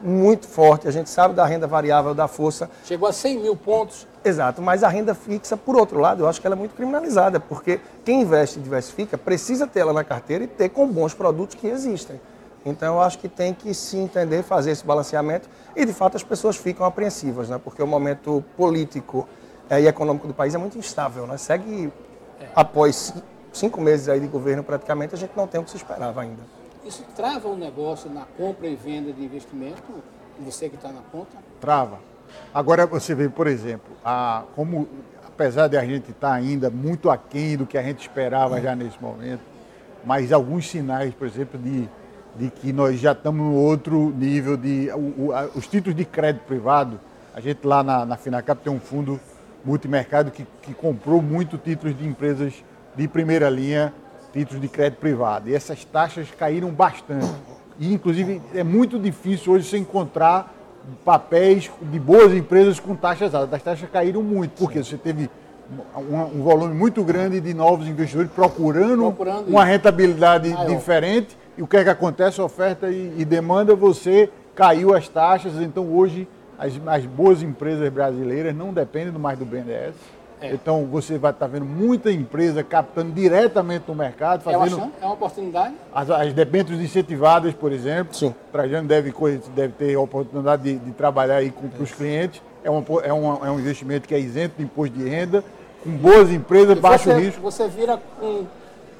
muito 0.03 0.47
forte, 0.47 0.87
a 0.87 0.91
gente 0.91 1.09
sabe 1.09 1.33
da 1.33 1.47
renda 1.47 1.67
variável, 1.67 2.15
da 2.15 2.29
força. 2.29 2.69
Chegou 2.85 3.09
a 3.09 3.13
100 3.13 3.39
mil 3.39 3.57
pontos. 3.57 4.07
Exato, 4.23 4.61
mas 4.61 4.85
a 4.85 4.89
renda 4.89 5.15
fixa, 5.15 5.57
por 5.57 5.75
outro 5.77 5.99
lado, 5.99 6.25
eu 6.25 6.29
acho 6.29 6.43
que 6.43 6.47
ela 6.47 6.55
é 6.55 6.59
muito 6.59 6.75
criminalizada, 6.75 7.41
porque 7.41 7.81
quem 8.05 8.21
investe 8.21 8.59
e 8.59 8.63
diversifica 8.63 9.17
precisa 9.17 9.67
ter 9.67 9.81
ela 9.81 9.95
na 9.95 10.05
carteira 10.05 10.45
e 10.45 10.47
ter 10.47 10.69
com 10.69 10.87
bons 10.87 11.15
produtos 11.15 11.55
que 11.55 11.67
existem. 11.67 12.21
Então 12.67 12.97
eu 12.97 13.01
acho 13.01 13.19
que 13.19 13.31
tem 13.31 13.55
que 13.55 13.73
se 13.73 13.97
entender, 13.97 14.43
fazer 14.43 14.73
esse 14.73 14.85
balanceamento 14.85 15.49
e 15.75 15.87
de 15.87 15.93
fato 15.95 16.19
as 16.19 16.23
pessoas 16.23 16.59
ficam 16.59 16.85
apreensivas, 16.85 17.49
né? 17.49 17.59
porque 17.65 17.83
o 17.83 17.87
momento 17.87 18.45
político 18.59 19.27
é, 19.71 19.81
e 19.81 19.87
econômico 19.87 20.29
do 20.29 20.35
país 20.35 20.55
é 20.55 20.59
muito 20.59 20.77
instável. 20.77 21.27
Né? 21.27 21.39
Segue 21.39 21.91
é. 22.39 22.49
após 22.55 23.15
cinco 23.59 23.81
meses 23.81 24.09
aí 24.09 24.21
de 24.21 24.27
governo 24.27 24.63
praticamente, 24.63 25.15
a 25.15 25.19
gente 25.19 25.33
não 25.37 25.47
tem 25.47 25.61
o 25.61 25.65
que 25.65 25.71
se 25.71 25.77
esperava 25.77 26.21
ainda. 26.21 26.43
Isso 26.85 27.05
trava 27.17 27.49
o 27.49 27.57
negócio 27.57 28.11
na 28.11 28.25
compra 28.37 28.67
e 28.67 28.77
venda 28.77 29.13
de 29.13 29.25
investimento? 29.25 29.83
Você 30.41 30.69
que 30.69 30.77
está 30.77 30.91
na 30.91 31.01
conta? 31.11 31.37
Trava. 31.61 31.99
Agora 32.53 32.87
você 32.87 33.15
vê, 33.15 33.29
por 33.29 33.47
exemplo, 33.47 33.97
a, 34.05 34.45
como 34.55 34.89
apesar 35.27 35.69
de 35.69 35.77
a 35.77 35.85
gente 35.85 36.11
estar 36.11 36.29
tá 36.29 36.35
ainda 36.35 36.71
muito 36.71 37.11
aquém 37.11 37.57
do 37.57 37.67
que 37.67 37.77
a 37.77 37.83
gente 37.83 38.01
esperava 38.01 38.61
já 38.61 38.75
nesse 38.75 39.01
momento, 39.01 39.43
mas 40.05 40.33
alguns 40.33 40.69
sinais, 40.69 41.15
por 41.15 41.27
exemplo, 41.27 41.59
de 41.59 41.89
de 42.39 42.51
que 42.51 42.73
nós 42.73 43.01
já 43.01 43.13
estamos 43.13 43.45
no 43.45 43.55
outro 43.55 44.11
nível 44.11 44.57
de. 44.57 44.91
O, 44.93 45.27
o, 45.27 45.33
a, 45.33 45.47
os 45.55 45.67
títulos 45.67 45.97
de 45.97 46.05
crédito 46.05 46.43
privado, 46.45 47.01
a 47.35 47.41
gente 47.41 47.67
lá 47.67 47.83
na, 47.83 48.05
na 48.05 48.17
Finacap 48.17 48.63
tem 48.63 48.73
um 48.73 48.81
fundo 48.81 49.19
multimercado 49.65 50.31
que, 50.31 50.47
que 50.63 50.75
comprou 50.75 51.21
muito 51.21 51.59
títulos 51.59 51.97
de 51.97 52.07
empresas 52.07 52.63
de 52.97 53.07
primeira 53.07 53.49
linha, 53.51 53.93
títulos 54.33 54.61
de 54.61 54.69
crédito 54.69 54.99
privado. 54.99 55.49
E 55.49 55.55
essas 55.55 55.85
taxas 55.85 56.29
caíram 56.37 56.71
bastante. 56.71 57.33
E, 57.79 57.93
inclusive, 57.93 58.41
é 58.55 58.65
muito 58.65 58.99
difícil 58.99 59.53
hoje 59.53 59.69
você 59.69 59.79
encontrar 59.79 60.55
papéis 61.05 61.71
de 61.81 61.99
boas 61.99 62.33
empresas 62.33 62.81
com 62.81 62.95
taxas 62.95 63.35
altas. 63.35 63.55
As 63.55 63.63
taxas 63.63 63.89
caíram 63.91 64.23
muito, 64.23 64.53
porque 64.59 64.83
você 64.83 64.97
teve 64.97 65.29
um, 65.97 66.39
um 66.39 66.43
volume 66.43 66.75
muito 66.75 67.03
grande 67.03 67.41
de 67.41 67.53
novos 67.53 67.87
investidores 67.89 68.31
procurando, 68.31 69.03
procurando 69.03 69.49
uma 69.49 69.65
rentabilidade 69.65 70.55
diferente 70.67 71.37
e 71.59 71.63
o 71.63 71.67
que 71.67 71.77
é 71.77 71.85
que 71.85 71.91
acontece? 71.91 72.41
Oferta 72.41 72.89
e, 72.89 73.15
e 73.19 73.25
demanda, 73.25 73.75
você 73.75 74.31
caiu 74.55 74.95
as 74.95 75.09
taxas, 75.09 75.61
então 75.61 75.93
hoje 75.93 76.29
as, 76.59 76.73
as, 76.87 77.05
boas 77.05 77.43
empresas 77.43 77.89
brasileiras 77.91 78.55
não 78.55 78.73
dependem 78.73 79.13
mais 79.13 79.39
do 79.39 79.45
BNDES. 79.45 79.95
É. 80.41 80.53
Então 80.53 80.85
você 80.85 81.17
vai 81.17 81.31
estar 81.31 81.47
vendo 81.47 81.65
muita 81.65 82.13
empresa 82.13 82.63
captando 82.63 83.13
diretamente 83.13 83.85
no 83.89 83.95
mercado, 83.95 84.43
fazendo. 84.43 84.81
É 84.81 84.85
uma, 84.85 84.93
é 85.01 85.05
uma 85.05 85.15
oportunidade? 85.15 85.75
As, 85.95 86.11
as 86.11 86.33
debêntures 86.33 86.81
incentivadas, 86.81 87.55
por 87.55 87.73
exemplo. 87.73 88.15
Sim. 88.15 88.35
Trajano 88.53 88.87
deve, 88.87 89.15
deve 89.55 89.73
ter 89.75 89.95
a 89.95 90.01
oportunidade 90.01 90.63
de, 90.63 90.79
de 90.79 90.91
trabalhar 90.93 91.37
aí 91.37 91.51
com, 91.51 91.69
os 91.83 91.91
clientes. 91.91 92.43
É, 92.63 92.71
uma, 92.71 92.85
é, 93.03 93.13
uma, 93.13 93.47
é 93.47 93.51
um 93.51 93.59
investimento 93.59 94.07
que 94.07 94.15
é 94.15 94.21
isento 94.21 94.57
de 94.59 94.65
imposto 94.65 94.97
de 94.97 95.09
renda, 95.09 95.43
com 95.83 95.91
boas 95.91 96.31
empresas, 96.31 96.79
baixo 96.79 97.05
você, 97.05 97.19
risco. 97.19 97.41
Você 97.41 97.69
vira 97.69 97.99
com 98.19 98.45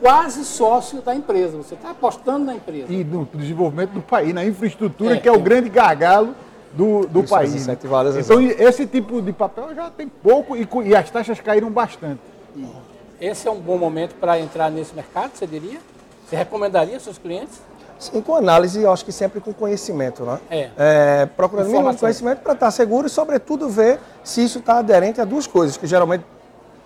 quase 0.01 0.45
sócio 0.45 1.03
da 1.03 1.15
empresa. 1.15 1.57
Você 1.57 1.75
está 1.75 1.91
apostando 1.91 2.47
na 2.47 2.55
empresa. 2.55 2.93
E 2.93 3.05
no 3.05 3.29
desenvolvimento 3.35 3.91
do 3.91 4.03
país, 4.03 4.33
na 4.33 4.45
infraestrutura, 4.45 5.17
é, 5.17 5.19
que 5.19 5.29
é, 5.29 5.33
é, 5.33 5.35
o 5.35 5.41
grande 5.41 5.69
gargalo 5.69 6.35
do, 6.73 7.07
do 7.07 7.25
país. 7.25 7.67
Então, 7.67 8.41
esse 8.41 8.87
tipo 8.87 9.21
de 9.23 9.33
papel 9.33 9.75
já 9.75 9.91
tem 9.91 10.09
pouco 10.09 10.57
e, 10.57 10.69
e 10.85 10.95
as 10.95 11.11
taxas 11.11 11.41
caíram 11.41 11.71
bastante. 11.71 12.21
Esse 13.21 13.49
é 13.49 13.51
um 13.51 13.59
bom 13.59 13.79
momento 13.79 14.15
para 14.17 14.39
entrar 14.39 14.71
nesse 14.71 14.95
mercado, 14.95 15.33
você 15.35 15.47
diria? 15.47 15.79
Você 16.27 16.37
recomendaria 16.37 16.95
aos 16.95 17.03
seus 17.03 17.19
clientes? 17.19 17.61
Sim, 17.99 18.21
com 18.21 18.35
análise, 18.35 18.83
eu 18.83 18.93
acho 18.93 19.05
que 19.05 19.13
sempre 19.13 19.41
com 19.41 19.55
conhecimento, 19.55 20.23
né? 20.23 20.39
É. 20.51 20.71
é 20.77 21.27
procurando 21.27 21.71
mínimo 21.71 21.97
conhecimento 21.97 22.41
para 22.41 22.53
estar 22.53 22.71
seguro 22.71 23.07
e, 23.07 23.11
sobretudo, 23.11 23.69
ver 23.71 23.99
se 24.23 24.45
isso 24.45 24.59
está 24.59 24.79
aderente 24.79 25.21
a 25.21 25.25
duas 25.25 25.47
coisas, 25.47 25.79
que 25.79 25.87
geralmente 25.87 26.25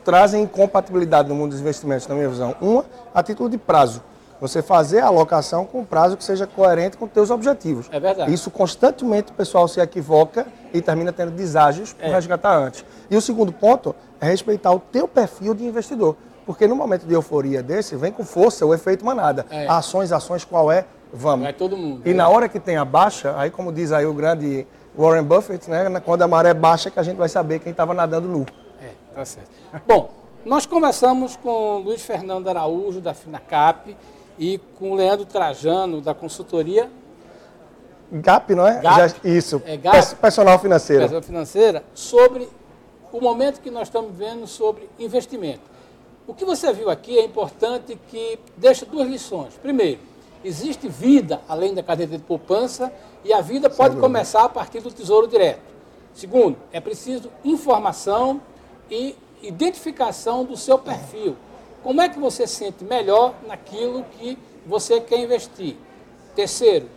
trazem 0.05 0.45
incompatibilidade 0.45 1.29
no 1.29 1.35
mundo 1.35 1.51
dos 1.51 1.61
investimentos, 1.61 2.07
na 2.07 2.15
minha 2.15 2.29
visão. 2.29 2.55
Uma, 2.61 2.85
a 3.13 3.23
título 3.23 3.49
de 3.49 3.59
prazo. 3.59 4.03
Você 4.41 4.63
fazer 4.63 5.01
a 5.01 5.07
alocação 5.07 5.65
com 5.65 5.85
prazo 5.85 6.17
que 6.17 6.25
seja 6.25 6.47
coerente 6.47 6.97
com 6.97 7.05
os 7.05 7.13
seus 7.13 7.31
objetivos. 7.31 7.87
É 7.93 8.01
verdade. 8.01 8.33
Isso 8.33 8.51
constantemente 8.51 9.33
o 9.33 9.35
pessoal 9.35 9.69
se 9.69 9.81
equivoca 9.81 10.47
e 10.73 10.81
termina 10.81 11.13
tendo 11.13 11.31
deságios 11.31 11.93
por 11.93 12.05
é. 12.05 12.11
resgatar 12.11 12.57
antes. 12.57 12.85
E 13.11 13.17
o 13.17 13.21
segundo 13.21 13.53
ponto 13.53 13.95
é 14.21 14.27
respeitar 14.27 14.73
o 14.73 14.79
teu 14.79 15.07
perfil 15.07 15.55
de 15.55 15.65
investidor. 15.65 16.17
Porque 16.47 16.67
no 16.67 16.75
momento 16.75 17.07
de 17.07 17.13
euforia 17.13 17.63
desse, 17.63 17.97
vem 17.97 18.11
com 18.11 18.25
força 18.25 18.65
o 18.65 18.73
efeito 18.73 19.05
manada. 19.05 19.47
É. 19.51 19.69
Ações, 19.69 20.11
ações, 20.11 20.45
qual 20.45 20.73
é? 20.73 20.87
Vamos. 21.13 21.45
Vai 21.45 21.53
todo 21.53 21.77
mundo. 21.77 22.03
E 22.05 22.11
é. 22.11 22.15
na 22.15 22.29
hora 22.29 22.49
que 22.49 22.59
tem 22.59 22.77
a 22.77 22.85
baixa, 22.85 23.35
aí 23.37 23.51
como 23.51 23.73
diz 23.73 23.93
aí 23.93 24.07
o 24.07 24.15
grande 24.15 24.67
Warren 24.97 25.23
Buffett, 25.23 25.69
né, 25.71 26.01
quando 26.05 26.23
a 26.23 26.29
maré 26.29 26.55
baixa 26.55 26.91
que 26.91 26.99
a 26.99 27.03
gente 27.03 27.17
vai 27.17 27.29
saber 27.29 27.59
quem 27.59 27.71
estava 27.73 27.93
nadando 27.93 28.27
nu. 28.27 28.47
Tá 29.15 29.25
certo. 29.25 29.51
Bom, 29.87 30.11
nós 30.45 30.67
começamos 30.67 31.37
com 31.37 31.79
Luiz 31.79 32.03
Fernando 32.03 32.49
Araújo, 32.49 33.01
da 33.01 33.13
Finacap, 33.13 33.97
e 34.41 34.59
com 34.79 34.93
o 34.93 34.95
Leandro 34.95 35.27
Trajano, 35.27 36.01
da 36.01 36.15
consultoria. 36.15 36.91
GAP, 38.11 38.55
não 38.55 38.67
é? 38.67 38.81
GAP, 38.81 38.97
Já, 38.97 39.15
isso. 39.23 39.63
É 39.67 39.77
GAP, 39.77 40.17
personal 40.17 40.59
financeiro. 40.59 41.03
Personal 41.03 41.23
financeira, 41.23 41.85
sobre 41.95 42.49
o 43.13 43.21
momento 43.21 43.61
que 43.61 43.71
nós 43.71 43.89
estamos 43.89 44.17
vendo 44.17 44.47
sobre 44.47 44.89
investimento. 44.99 45.61
O 46.27 46.33
que 46.33 46.47
você 46.47 46.73
viu 46.73 46.89
aqui 46.89 47.19
é 47.19 47.25
importante 47.25 47.99
que 48.09 48.39
deixa 48.57 48.87
duas 48.87 49.07
lições. 49.07 49.53
Primeiro, 49.61 50.01
existe 50.43 50.89
vida 50.89 51.43
além 51.47 51.75
da 51.75 51.83
cadeia 51.83 52.09
de 52.09 52.19
poupança 52.19 52.91
e 53.23 53.35
a 53.35 53.43
vida 53.43 53.69
pode 53.69 53.97
começar 53.97 54.45
a 54.45 54.49
partir 54.49 54.81
do 54.81 54.91
Tesouro 54.91 55.29
Direto. 55.29 55.61
Segundo, 56.15 56.57
é 56.73 56.81
preciso 56.81 57.31
informação 57.45 58.41
e 58.91 59.15
identificação 59.43 60.45
do 60.45 60.57
seu 60.57 60.79
perfil. 60.79 61.37
Como 61.83 62.01
é 62.03 62.09
que 62.09 62.19
você 62.19 62.47
se 62.47 62.57
sente 62.57 62.85
melhor 62.85 63.35
naquilo 63.47 64.05
que 64.05 64.39
você 64.67 65.01
quer 65.01 65.19
investir? 65.21 65.77
Terceiro, 66.35 66.89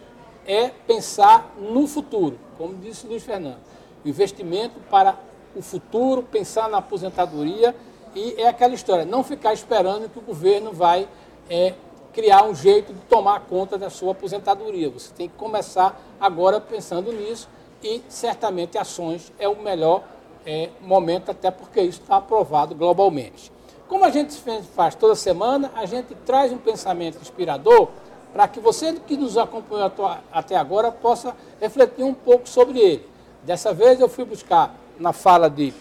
é 0.46 0.70
pensar 0.86 1.54
no 1.58 1.88
futuro, 1.88 2.38
como 2.58 2.76
disse 2.76 3.08
Luiz 3.08 3.24
Fernando. 3.24 3.60
Investimento 4.04 4.80
para 4.90 5.18
o 5.56 5.62
futuro, 5.62 6.24
pensar 6.24 6.68
na 6.68 6.80
aposentadoria 6.80 7.74
e 8.14 8.36
é 8.38 8.48
aquela 8.48 8.74
história, 8.74 9.06
não 9.06 9.24
ficar 9.24 9.54
esperando 9.54 10.10
que 10.10 10.20
o 10.20 10.22
governo 10.22 10.74
vai 10.74 11.08
é, 11.50 11.74
criar 12.12 12.44
um 12.44 12.54
jeito 12.54 12.94
de 12.94 13.00
tomar 13.02 13.40
conta 13.42 13.78
da 13.78 13.90
sua 13.90 14.12
aposentadoria. 14.12 14.90
Você 14.90 15.14
tem 15.14 15.30
que 15.30 15.36
começar 15.36 16.00
agora 16.20 16.60
pensando 16.60 17.12
nisso 17.12 17.48
e 17.82 18.02
certamente 18.10 18.78
ações 18.78 19.32
é 19.40 19.48
o 19.48 19.56
melhor 19.56 20.04
é, 20.46 20.70
momento, 20.82 21.32
até 21.32 21.50
porque 21.50 21.82
isso 21.82 22.02
está 22.02 22.18
aprovado 22.18 22.76
globalmente. 22.76 23.50
Como 23.94 24.06
a 24.06 24.10
gente 24.10 24.36
faz 24.74 24.96
toda 24.96 25.14
semana, 25.14 25.72
a 25.76 25.86
gente 25.86 26.16
traz 26.26 26.52
um 26.52 26.58
pensamento 26.58 27.20
inspirador 27.22 27.90
para 28.34 28.48
que 28.48 28.60
você 28.60 28.94
que 28.94 29.16
nos 29.16 29.38
acompanhou 29.38 29.92
até 30.32 30.56
agora 30.56 30.92
possa 30.92 31.36
refletir 31.62 32.04
um 32.04 32.12
pouco 32.16 32.50
sobre 32.50 32.80
ele. 32.80 33.08
Dessa 33.44 33.72
vez 33.72 34.00
eu 34.00 34.10
fui 34.10 34.26
buscar 34.26 34.76
na 34.98 35.14
fala 35.14 35.48
de 35.48 35.72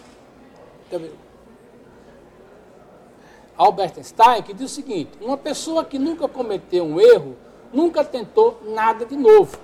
Albert 3.57 3.93
Einstein, 3.97 4.43
que 4.43 4.53
diz 4.53 4.71
o 4.71 4.75
seguinte: 4.75 5.09
uma 5.19 5.35
pessoa 5.35 5.83
que 5.83 5.97
nunca 5.97 6.27
cometeu 6.27 6.85
um 6.85 7.01
erro 7.01 7.35
nunca 7.73 8.03
tentou 8.03 8.59
nada 8.63 9.07
de 9.07 9.17
novo. 9.17 9.57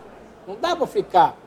Não 0.48 0.56
dá 0.56 0.76
para 0.76 0.88
ficar 0.88 1.38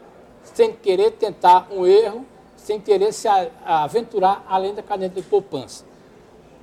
sem 0.44 0.72
querer 0.72 1.10
tentar 1.10 1.66
um 1.68 1.84
erro, 1.84 2.24
sem 2.56 2.80
querer 2.80 3.12
se 3.12 3.26
aventurar 3.64 4.46
além 4.48 4.72
da 4.72 4.84
caderneta 4.84 5.20
de 5.20 5.26
poupança. 5.26 5.90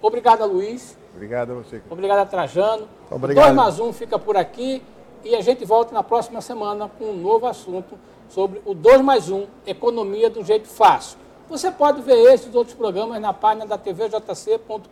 Obrigado, 0.02 0.46
Luiz. 0.46 0.98
Obrigado 1.14 1.52
a 1.52 1.56
você. 1.56 1.82
Obrigado 1.90 2.20
a 2.20 2.26
Trajano. 2.26 2.88
Obrigado. 3.12 3.46
2 3.46 3.56
mais 3.56 3.80
1 3.80 3.94
fica 3.94 4.18
por 4.18 4.38
aqui 4.38 4.82
e 5.24 5.36
a 5.36 5.42
gente 5.42 5.66
volta 5.66 5.94
na 5.94 6.04
próxima 6.04 6.42
semana 6.42 6.90
com 6.98 7.06
um 7.06 7.18
novo 7.18 7.46
assunto 7.46 7.98
sobre 8.30 8.62
o 8.66 8.74
2 8.74 9.02
mais 9.02 9.30
1, 9.30 9.46
economia 9.66 10.30
do 10.30 10.44
jeito 10.44 10.68
fácil. 10.68 11.18
Você 11.50 11.72
pode 11.72 12.02
ver 12.02 12.32
esses 12.32 12.54
outros 12.54 12.76
programas 12.76 13.20
na 13.20 13.34
página 13.34 13.66
da 13.66 13.78
tvjc.com.br 13.78 14.90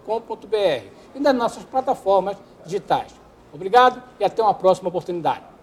e 1.13 1.19
nas 1.19 1.35
nossas 1.35 1.63
plataformas 1.63 2.35
digitais. 2.65 3.13
Obrigado 3.53 4.01
e 4.19 4.25
até 4.25 4.41
uma 4.41 4.53
próxima 4.53 4.89
oportunidade. 4.89 5.56